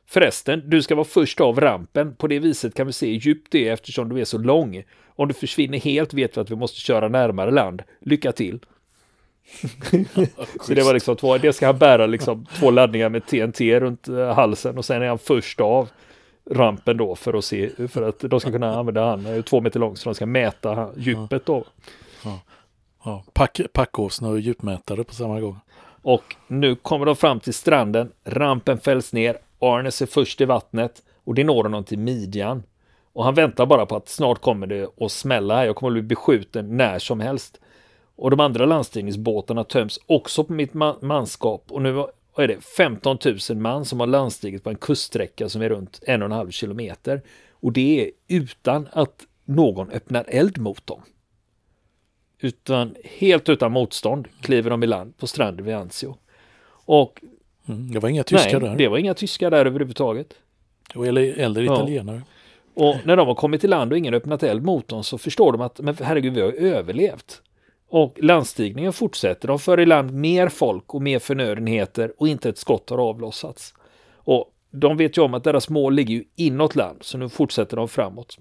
Förresten, 0.09 0.63
du 0.65 0.81
ska 0.81 0.95
vara 0.95 1.05
först 1.05 1.41
av 1.41 1.59
rampen. 1.59 2.15
På 2.15 2.27
det 2.27 2.39
viset 2.39 2.73
kan 2.73 2.87
vi 2.87 2.93
se 2.93 3.07
hur 3.07 3.19
djupt 3.19 3.51
det 3.51 3.67
är 3.67 3.73
eftersom 3.73 4.09
du 4.09 4.21
är 4.21 4.25
så 4.25 4.37
lång. 4.37 4.83
Om 5.15 5.27
du 5.27 5.33
försvinner 5.33 5.79
helt 5.79 6.13
vet 6.13 6.37
vi 6.37 6.41
att 6.41 6.51
vi 6.51 6.55
måste 6.55 6.79
köra 6.79 7.07
närmare 7.07 7.51
land. 7.51 7.81
Lycka 7.99 8.31
till! 8.31 8.59
så 10.61 10.73
det 10.73 10.83
var 10.83 10.93
liksom 10.93 11.15
två, 11.15 11.37
det 11.37 11.53
ska 11.53 11.65
han 11.65 11.77
bära 11.77 12.05
liksom 12.05 12.45
två 12.45 12.71
laddningar 12.71 13.09
med 13.09 13.25
TNT 13.25 13.79
runt 13.79 14.07
eh, 14.07 14.33
halsen 14.33 14.77
och 14.77 14.85
sen 14.85 15.01
är 15.01 15.07
han 15.07 15.19
först 15.19 15.61
av 15.61 15.89
rampen 16.51 16.97
då 16.97 17.15
för 17.15 17.33
att 17.33 17.45
se, 17.45 17.87
för 17.87 18.01
att 18.01 18.19
de 18.19 18.39
ska 18.39 18.51
kunna 18.51 18.75
använda 18.75 19.05
han, 19.05 19.25
är 19.25 19.41
två 19.41 19.61
meter 19.61 19.79
lång 19.79 19.95
så 19.95 20.09
de 20.09 20.15
ska 20.15 20.25
mäta 20.25 20.89
djupet 20.97 21.45
då. 21.45 21.65
Ja. 22.23 22.39
Ja. 23.03 23.23
Pack, 23.33 23.59
packåsna 23.73 24.29
och 24.29 24.39
djupmätare 24.39 25.03
på 25.03 25.13
samma 25.13 25.39
gång. 25.39 25.59
Och 26.01 26.35
nu 26.47 26.75
kommer 26.75 27.05
de 27.05 27.15
fram 27.15 27.39
till 27.39 27.53
stranden, 27.53 28.11
rampen 28.25 28.79
fälls 28.79 29.13
ner, 29.13 29.37
Arnes 29.59 30.01
är 30.01 30.05
först 30.05 30.41
i 30.41 30.45
vattnet 30.45 31.03
och 31.23 31.35
det 31.35 31.43
når 31.43 31.63
honom 31.63 31.83
till 31.83 31.99
midjan. 31.99 32.63
Och 33.13 33.23
han 33.23 33.33
väntar 33.33 33.65
bara 33.65 33.85
på 33.85 33.95
att 33.95 34.09
snart 34.09 34.41
kommer 34.41 34.67
det 34.67 34.89
att 34.99 35.11
smälla. 35.11 35.65
Jag 35.65 35.75
kommer 35.75 35.89
att 35.89 35.93
bli 35.93 36.15
beskjuten 36.15 36.77
när 36.77 36.99
som 36.99 37.19
helst. 37.19 37.59
Och 38.15 38.31
de 38.31 38.39
andra 38.39 38.65
landstigningsbåtarna 38.65 39.63
töms 39.63 39.99
också 40.05 40.43
på 40.43 40.53
mitt 40.53 40.73
manskap. 41.01 41.65
Och 41.69 41.81
nu 41.81 42.05
är 42.37 42.47
det 42.47 42.61
15 42.61 43.17
000 43.49 43.57
man 43.57 43.85
som 43.85 43.99
har 43.99 44.07
landstigit 44.07 44.63
på 44.63 44.69
en 44.69 44.75
kuststräcka 44.75 45.49
som 45.49 45.61
är 45.61 45.69
runt 45.69 45.99
en 46.03 46.21
och 46.21 46.25
en 46.25 46.31
halv 46.31 46.51
kilometer. 46.51 47.21
Och 47.51 47.73
det 47.73 48.05
är 48.05 48.11
utan 48.27 48.87
att 48.91 49.27
någon 49.45 49.89
öppnar 49.89 50.25
eld 50.27 50.57
mot 50.57 50.87
dem. 50.87 51.01
Utan 52.39 52.95
helt 53.03 53.49
utan 53.49 53.71
motstånd 53.71 54.27
kliver 54.41 54.69
de 54.69 54.83
i 54.83 54.87
land 54.87 55.17
på 55.17 55.27
stranden 55.27 55.65
vid 55.65 55.75
Anzio. 55.75 56.17
Och 56.85 57.23
Mm, 57.69 57.91
det 57.91 57.99
var 57.99 58.09
inga 58.09 58.23
tyskar 58.23 58.59
Nej, 58.59 58.69
där. 58.69 58.77
det 58.77 58.87
var 58.87 58.97
inga 58.97 59.13
tyskar 59.13 59.51
där 59.51 59.65
överhuvudtaget. 59.65 60.33
eller, 60.95 61.39
eller 61.39 61.61
italienare. 61.61 62.21
Och 62.73 62.95
när 63.03 63.17
de 63.17 63.27
har 63.27 63.35
kommit 63.35 63.61
till 63.61 63.69
land 63.69 63.91
och 63.91 63.97
ingen 63.97 64.13
öppnat 64.13 64.43
eld 64.43 64.63
mot 64.63 64.87
dem 64.87 65.03
så 65.03 65.17
förstår 65.17 65.51
de 65.51 65.61
att 65.61 65.79
men 65.79 65.97
herregud, 66.01 66.33
vi 66.33 66.41
har 66.41 66.51
överlevt. 66.51 67.41
Och 67.89 68.19
landstigningen 68.21 68.93
fortsätter. 68.93 69.47
De 69.47 69.59
för 69.59 69.79
i 69.79 69.85
land 69.85 70.13
mer 70.13 70.49
folk 70.49 70.93
och 70.93 71.01
mer 71.01 71.19
förnödenheter 71.19 72.13
och 72.17 72.27
inte 72.27 72.49
ett 72.49 72.57
skott 72.57 72.89
har 72.89 72.97
avlossats. 72.97 73.73
Och 74.13 74.53
de 74.71 74.97
vet 74.97 75.17
ju 75.17 75.21
om 75.21 75.33
att 75.33 75.43
deras 75.43 75.69
mål 75.69 75.93
ligger 75.93 76.13
ju 76.15 76.23
inåt 76.35 76.75
land, 76.75 76.97
så 77.01 77.17
nu 77.17 77.29
fortsätter 77.29 77.77
de 77.77 77.87
framåt. 77.87 78.37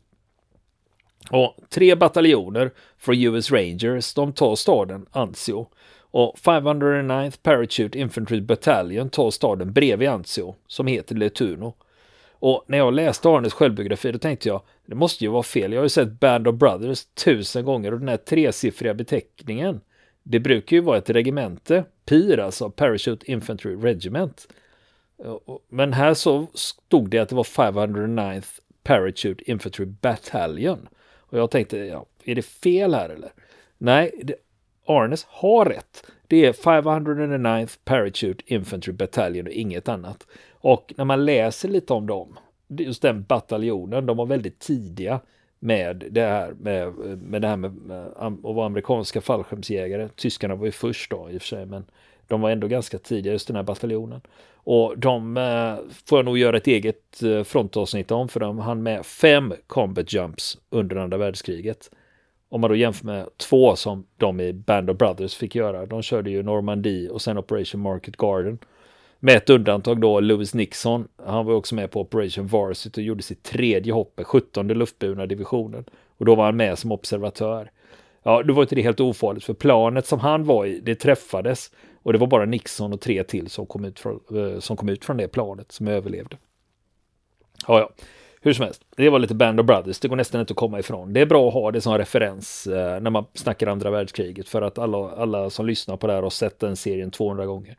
Och 1.30 1.56
tre 1.68 1.94
bataljoner 1.94 2.72
från 2.98 3.14
US 3.22 3.50
Rangers, 3.50 4.14
de 4.14 4.32
tar 4.32 4.56
staden 4.56 5.06
Anzio. 5.10 5.66
Och 6.10 6.36
509th 6.38 7.38
Parachute 7.42 7.98
Infantry 7.98 8.40
Battalion 8.40 9.10
tar 9.10 9.30
staden 9.30 9.72
bredvid 9.72 10.08
Anzio, 10.08 10.54
som 10.66 10.86
heter 10.86 11.14
Letuno. 11.14 11.74
Och 12.40 12.64
när 12.66 12.78
jag 12.78 12.94
läste 12.94 13.28
Arnes 13.28 13.52
självbiografi 13.52 14.12
då 14.12 14.18
tänkte 14.18 14.48
jag, 14.48 14.62
det 14.86 14.94
måste 14.94 15.24
ju 15.24 15.30
vara 15.30 15.42
fel. 15.42 15.72
Jag 15.72 15.78
har 15.78 15.84
ju 15.84 15.88
sett 15.88 16.20
Band 16.20 16.48
of 16.48 16.54
Brothers 16.54 17.04
tusen 17.04 17.64
gånger 17.64 17.92
och 17.92 17.98
den 17.98 18.08
här 18.08 18.16
tresiffriga 18.16 18.94
beteckningen, 18.94 19.80
det 20.22 20.40
brukar 20.40 20.76
ju 20.76 20.82
vara 20.82 20.98
ett 20.98 21.10
regemente, 21.10 21.84
PIR 22.04 22.38
alltså, 22.38 22.70
Parachute 22.70 23.32
Infantry 23.32 23.76
Regiment. 23.76 24.48
Men 25.68 25.92
här 25.92 26.14
så 26.14 26.46
stod 26.54 27.10
det 27.10 27.18
att 27.18 27.28
det 27.28 27.34
var 27.34 27.44
509th 27.44 28.60
Parachute 28.82 29.50
Infantry 29.50 29.86
Battalion. 29.86 30.88
Och 31.16 31.38
jag 31.38 31.50
tänkte, 31.50 31.78
ja, 31.78 32.06
är 32.24 32.34
det 32.34 32.42
fel 32.42 32.94
här 32.94 33.08
eller? 33.08 33.32
Nej, 33.78 34.20
det, 34.22 34.34
Arnes 34.88 35.26
har 35.28 35.64
rätt. 35.64 36.06
Det 36.26 36.46
är 36.46 36.52
509th 36.52 37.78
Parachute 37.84 38.44
Infantry 38.46 38.92
Battalion 38.92 39.46
och 39.46 39.52
inget 39.52 39.88
annat. 39.88 40.26
Och 40.52 40.94
när 40.96 41.04
man 41.04 41.24
läser 41.24 41.68
lite 41.68 41.92
om 41.92 42.06
dem, 42.06 42.38
just 42.68 43.02
den 43.02 43.22
bataljonen, 43.22 44.06
de 44.06 44.16
var 44.16 44.26
väldigt 44.26 44.58
tidiga 44.58 45.20
med 45.58 46.04
det 46.10 46.20
här 46.20 46.54
med, 46.60 46.94
med 47.18 47.42
det 47.42 47.48
här 47.48 47.56
med, 47.56 47.72
med 47.74 48.06
att 48.16 48.32
vara 48.42 48.66
amerikanska 48.66 49.20
fallskärmsjägare. 49.20 50.08
Tyskarna 50.16 50.54
var 50.54 50.66
ju 50.66 50.72
först 50.72 51.10
då 51.10 51.30
i 51.30 51.36
och 51.36 51.42
för 51.42 51.48
sig, 51.48 51.66
men 51.66 51.84
de 52.26 52.40
var 52.40 52.50
ändå 52.50 52.66
ganska 52.66 52.98
tidiga, 52.98 53.32
just 53.32 53.46
den 53.46 53.56
här 53.56 53.62
bataljonen. 53.62 54.20
Och 54.54 54.98
de 54.98 55.36
eh, 55.36 55.74
får 56.06 56.18
jag 56.18 56.24
nog 56.24 56.38
göra 56.38 56.56
ett 56.56 56.66
eget 56.66 57.22
eh, 57.22 57.42
frontavsnitt 57.42 58.10
om, 58.10 58.28
för 58.28 58.40
de 58.40 58.58
hann 58.58 58.82
med 58.82 59.06
fem 59.06 59.54
combat 59.66 60.12
jumps 60.12 60.58
under 60.70 60.96
andra 60.96 61.16
världskriget. 61.16 61.90
Om 62.48 62.60
man 62.60 62.70
då 62.70 62.76
jämför 62.76 63.06
med 63.06 63.26
två 63.36 63.76
som 63.76 64.06
de 64.16 64.40
i 64.40 64.52
Band 64.52 64.90
of 64.90 64.96
Brothers 64.96 65.34
fick 65.34 65.54
göra. 65.54 65.86
De 65.86 66.02
körde 66.02 66.30
ju 66.30 66.42
Normandie 66.42 67.08
och 67.08 67.22
sen 67.22 67.38
Operation 67.38 67.80
Market 67.80 68.16
Garden. 68.16 68.58
Med 69.20 69.36
ett 69.36 69.50
undantag 69.50 70.00
då, 70.00 70.20
Lewis 70.20 70.54
Nixon. 70.54 71.08
Han 71.26 71.46
var 71.46 71.54
också 71.54 71.74
med 71.74 71.90
på 71.90 72.00
Operation 72.00 72.46
Varsity 72.46 73.00
och 73.00 73.04
gjorde 73.04 73.22
sitt 73.22 73.42
tredje 73.42 73.92
hopp 73.92 74.12
med 74.16 74.26
17 74.26 74.68
luftburna 74.68 75.26
divisionen. 75.26 75.84
Och 76.18 76.24
då 76.24 76.34
var 76.34 76.44
han 76.44 76.56
med 76.56 76.78
som 76.78 76.92
observatör. 76.92 77.70
Ja, 78.22 78.42
då 78.42 78.54
var 78.54 78.62
inte 78.62 78.74
det 78.74 78.82
helt 78.82 79.00
ofarligt, 79.00 79.44
för 79.44 79.54
planet 79.54 80.06
som 80.06 80.20
han 80.20 80.44
var 80.44 80.66
i, 80.66 80.80
det 80.80 80.94
träffades. 80.94 81.70
Och 82.02 82.12
det 82.12 82.18
var 82.18 82.26
bara 82.26 82.44
Nixon 82.44 82.92
och 82.92 83.00
tre 83.00 83.24
till 83.24 83.50
som 83.50 83.66
kom 83.66 83.84
ut 83.84 84.00
från, 84.00 84.20
eh, 84.30 84.58
som 84.58 84.76
kom 84.76 84.88
ut 84.88 85.04
från 85.04 85.16
det 85.16 85.28
planet 85.28 85.72
som 85.72 85.88
överlevde. 85.88 86.36
Ja, 87.66 87.78
ja. 87.78 87.90
Hur 88.40 88.52
som 88.52 88.64
helst, 88.64 88.82
det 88.96 89.10
var 89.10 89.18
lite 89.18 89.34
Band 89.34 89.60
of 89.60 89.66
Brothers, 89.66 90.00
det 90.00 90.08
går 90.08 90.16
nästan 90.16 90.40
inte 90.40 90.52
att 90.52 90.56
komma 90.56 90.78
ifrån. 90.78 91.12
Det 91.12 91.20
är 91.20 91.26
bra 91.26 91.48
att 91.48 91.54
ha 91.54 91.70
det 91.70 91.80
som 91.80 91.98
referens 91.98 92.66
eh, 92.66 93.00
när 93.00 93.10
man 93.10 93.24
snackar 93.34 93.66
andra 93.66 93.90
världskriget 93.90 94.48
för 94.48 94.62
att 94.62 94.78
alla, 94.78 95.10
alla 95.10 95.50
som 95.50 95.66
lyssnar 95.66 95.96
på 95.96 96.06
det 96.06 96.12
här 96.12 96.22
har 96.22 96.30
sett 96.30 96.58
den 96.58 96.76
serien 96.76 97.10
200 97.10 97.46
gånger. 97.46 97.76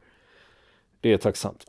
Det 1.01 1.13
är 1.13 1.17
tacksamt. 1.17 1.65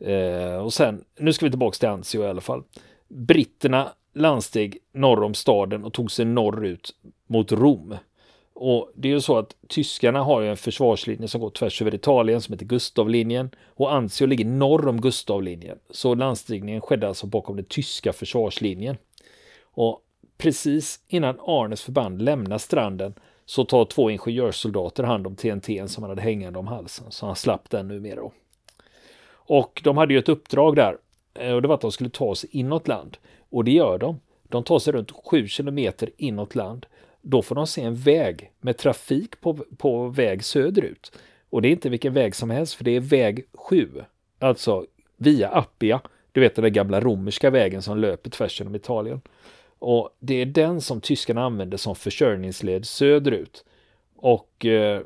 Eh, 0.00 0.64
och 0.64 0.72
sen, 0.72 1.04
nu 1.18 1.32
ska 1.32 1.46
vi 1.46 1.50
tillbaka 1.50 1.76
till 1.76 1.88
Anzio 1.88 2.24
i 2.24 2.26
alla 2.26 2.40
fall. 2.40 2.62
Britterna 3.08 3.88
landsteg 4.14 4.78
norr 4.92 5.22
om 5.22 5.34
staden 5.34 5.84
och 5.84 5.92
tog 5.92 6.10
sig 6.12 6.24
norrut 6.24 6.90
mot 7.26 7.52
Rom. 7.52 7.96
Och 8.62 8.92
det 8.94 9.08
är 9.08 9.12
ju 9.12 9.20
så 9.20 9.38
att 9.38 9.56
tyskarna 9.68 10.22
har 10.22 10.40
ju 10.40 10.48
en 10.48 10.56
försvarslinje 10.56 11.28
som 11.28 11.40
går 11.40 11.50
tvärs 11.50 11.82
över 11.82 11.94
Italien 11.94 12.40
som 12.40 12.52
heter 12.52 12.66
Gustavlinjen 12.66 13.50
och 13.66 13.92
Anzio 13.94 14.26
ligger 14.26 14.44
norr 14.44 14.88
om 14.88 15.00
Gustavlinjen. 15.00 15.78
Så 15.90 16.14
landstigningen 16.14 16.80
skedde 16.80 17.08
alltså 17.08 17.26
bakom 17.26 17.56
den 17.56 17.64
tyska 17.64 18.12
försvarslinjen. 18.12 18.96
Och 19.62 20.00
precis 20.38 21.00
innan 21.08 21.40
Arnes 21.40 21.82
förband 21.82 22.22
lämnar 22.22 22.58
stranden 22.58 23.14
så 23.44 23.64
tar 23.64 23.84
två 23.84 24.10
ingenjörssoldater 24.10 25.04
hand 25.04 25.26
om 25.26 25.36
TNT 25.36 25.88
som 25.88 26.02
han 26.02 26.10
hade 26.10 26.22
hängande 26.22 26.58
om 26.58 26.66
halsen 26.66 27.06
så 27.10 27.26
han 27.26 27.36
slapp 27.36 27.70
den 27.70 27.88
numera. 27.88 28.16
Då. 28.16 28.32
Och 29.32 29.80
de 29.84 29.96
hade 29.96 30.12
ju 30.14 30.18
ett 30.18 30.28
uppdrag 30.28 30.76
där 30.76 30.96
eh, 31.34 31.52
och 31.52 31.62
det 31.62 31.68
var 31.68 31.74
att 31.74 31.80
de 31.80 31.92
skulle 31.92 32.10
ta 32.10 32.34
sig 32.34 32.50
inåt 32.52 32.88
land. 32.88 33.16
Och 33.50 33.64
det 33.64 33.72
gör 33.72 33.98
de. 33.98 34.20
De 34.48 34.64
tar 34.64 34.78
sig 34.78 34.92
runt 34.92 35.10
7 35.10 35.48
kilometer 35.48 36.10
inåt 36.16 36.54
land. 36.54 36.86
Då 37.22 37.42
får 37.42 37.54
de 37.54 37.66
se 37.66 37.82
en 37.82 37.94
väg 37.94 38.52
med 38.60 38.76
trafik 38.76 39.40
på, 39.40 39.54
på 39.54 40.08
väg 40.08 40.44
söderut. 40.44 41.12
Och 41.50 41.62
det 41.62 41.68
är 41.68 41.72
inte 41.72 41.88
vilken 41.88 42.14
väg 42.14 42.34
som 42.34 42.50
helst, 42.50 42.74
för 42.74 42.84
det 42.84 42.90
är 42.90 43.00
väg 43.00 43.44
7. 43.52 43.88
Alltså 44.38 44.86
via 45.16 45.48
Appia. 45.48 46.00
Du 46.32 46.40
vet 46.40 46.54
den 46.54 46.62
där 46.62 46.70
gamla 46.70 47.00
romerska 47.00 47.50
vägen 47.50 47.82
som 47.82 47.98
löper 47.98 48.30
tvärs 48.30 48.60
genom 48.60 48.74
Italien. 48.74 49.20
Och 49.78 50.16
det 50.18 50.34
är 50.34 50.46
den 50.46 50.80
som 50.80 51.00
tyskarna 51.00 51.44
använder 51.44 51.76
som 51.76 51.94
försörjningsled 51.96 52.86
söderut. 52.86 53.64
Och 54.16 54.66
eh, 54.66 55.00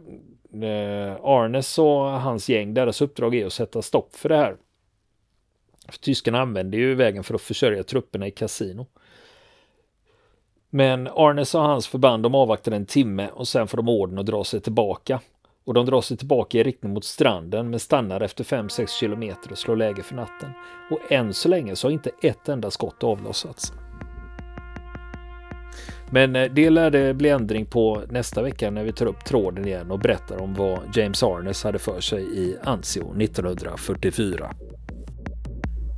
eh 0.63 1.15
Arnes 1.23 1.79
och 1.79 2.11
hans 2.21 2.49
gäng, 2.49 2.75
deras 2.75 3.01
uppdrag 3.01 3.35
är 3.35 3.47
att 3.47 3.53
sätta 3.53 3.83
stopp 3.83 4.17
för 4.17 4.29
det 4.29 4.37
här. 4.37 4.57
För 5.89 5.99
tyskarna 5.99 6.41
använder 6.41 6.79
ju 6.79 6.95
vägen 6.95 7.25
för 7.25 7.35
att 7.35 7.43
försörja 7.43 7.83
trupperna 7.83 8.27
i 8.27 8.31
kasino. 8.31 8.87
Men 10.77 11.07
Arnes 11.07 11.55
och 11.55 11.61
hans 11.61 11.87
förband 11.87 12.23
de 12.23 12.35
avvaktar 12.35 12.73
en 12.73 12.87
timme 12.87 13.29
och 13.35 13.49
sen 13.49 13.69
får 13.69 13.77
de 13.77 13.89
orden 13.89 14.19
att 14.19 14.27
dra 14.27 14.45
sig 14.45 14.61
tillbaka. 14.61 15.21
Och 15.65 15.75
de 15.75 15.87
drar 15.87 16.01
sig 16.01 16.17
tillbaka 16.17 16.59
i 16.59 16.63
riktning 16.63 16.93
mot 16.93 17.05
stranden 17.05 17.71
men 17.71 17.81
stannar 17.81 18.21
efter 18.21 18.45
5-6 18.45 18.87
kilometer 18.87 19.53
och 19.53 19.59
slår 19.59 19.77
läge 19.77 20.03
för 20.03 20.15
natten. 20.15 20.51
Och 20.91 21.13
än 21.13 21.35
så 21.35 21.49
länge 21.49 21.77
så 21.77 21.87
har 21.87 21.93
inte 21.93 22.11
ett 22.23 22.49
enda 22.49 22.71
skott 22.71 23.05
avlossats. 23.05 23.73
Men 26.11 26.37
eh, 26.37 26.53
det 26.53 26.71
lär 26.71 26.91
det 26.91 27.15
bli 27.15 27.29
ändring 27.29 27.67
på 27.67 28.03
nästa 28.11 28.43
vecka 28.43 28.71
när 28.71 28.85
vi 28.85 28.93
tar 28.93 29.07
upp 29.07 29.25
tråden 29.25 29.67
igen 29.67 29.91
och 29.91 29.99
berättar 29.99 30.43
om 30.43 30.55
vad 30.55 30.79
James 30.95 31.23
Arnes 31.23 31.65
hade 31.65 31.79
för 31.79 32.01
sig 32.01 32.23
i 32.23 32.57
Anzio 32.63 33.23
1944. 33.23 34.55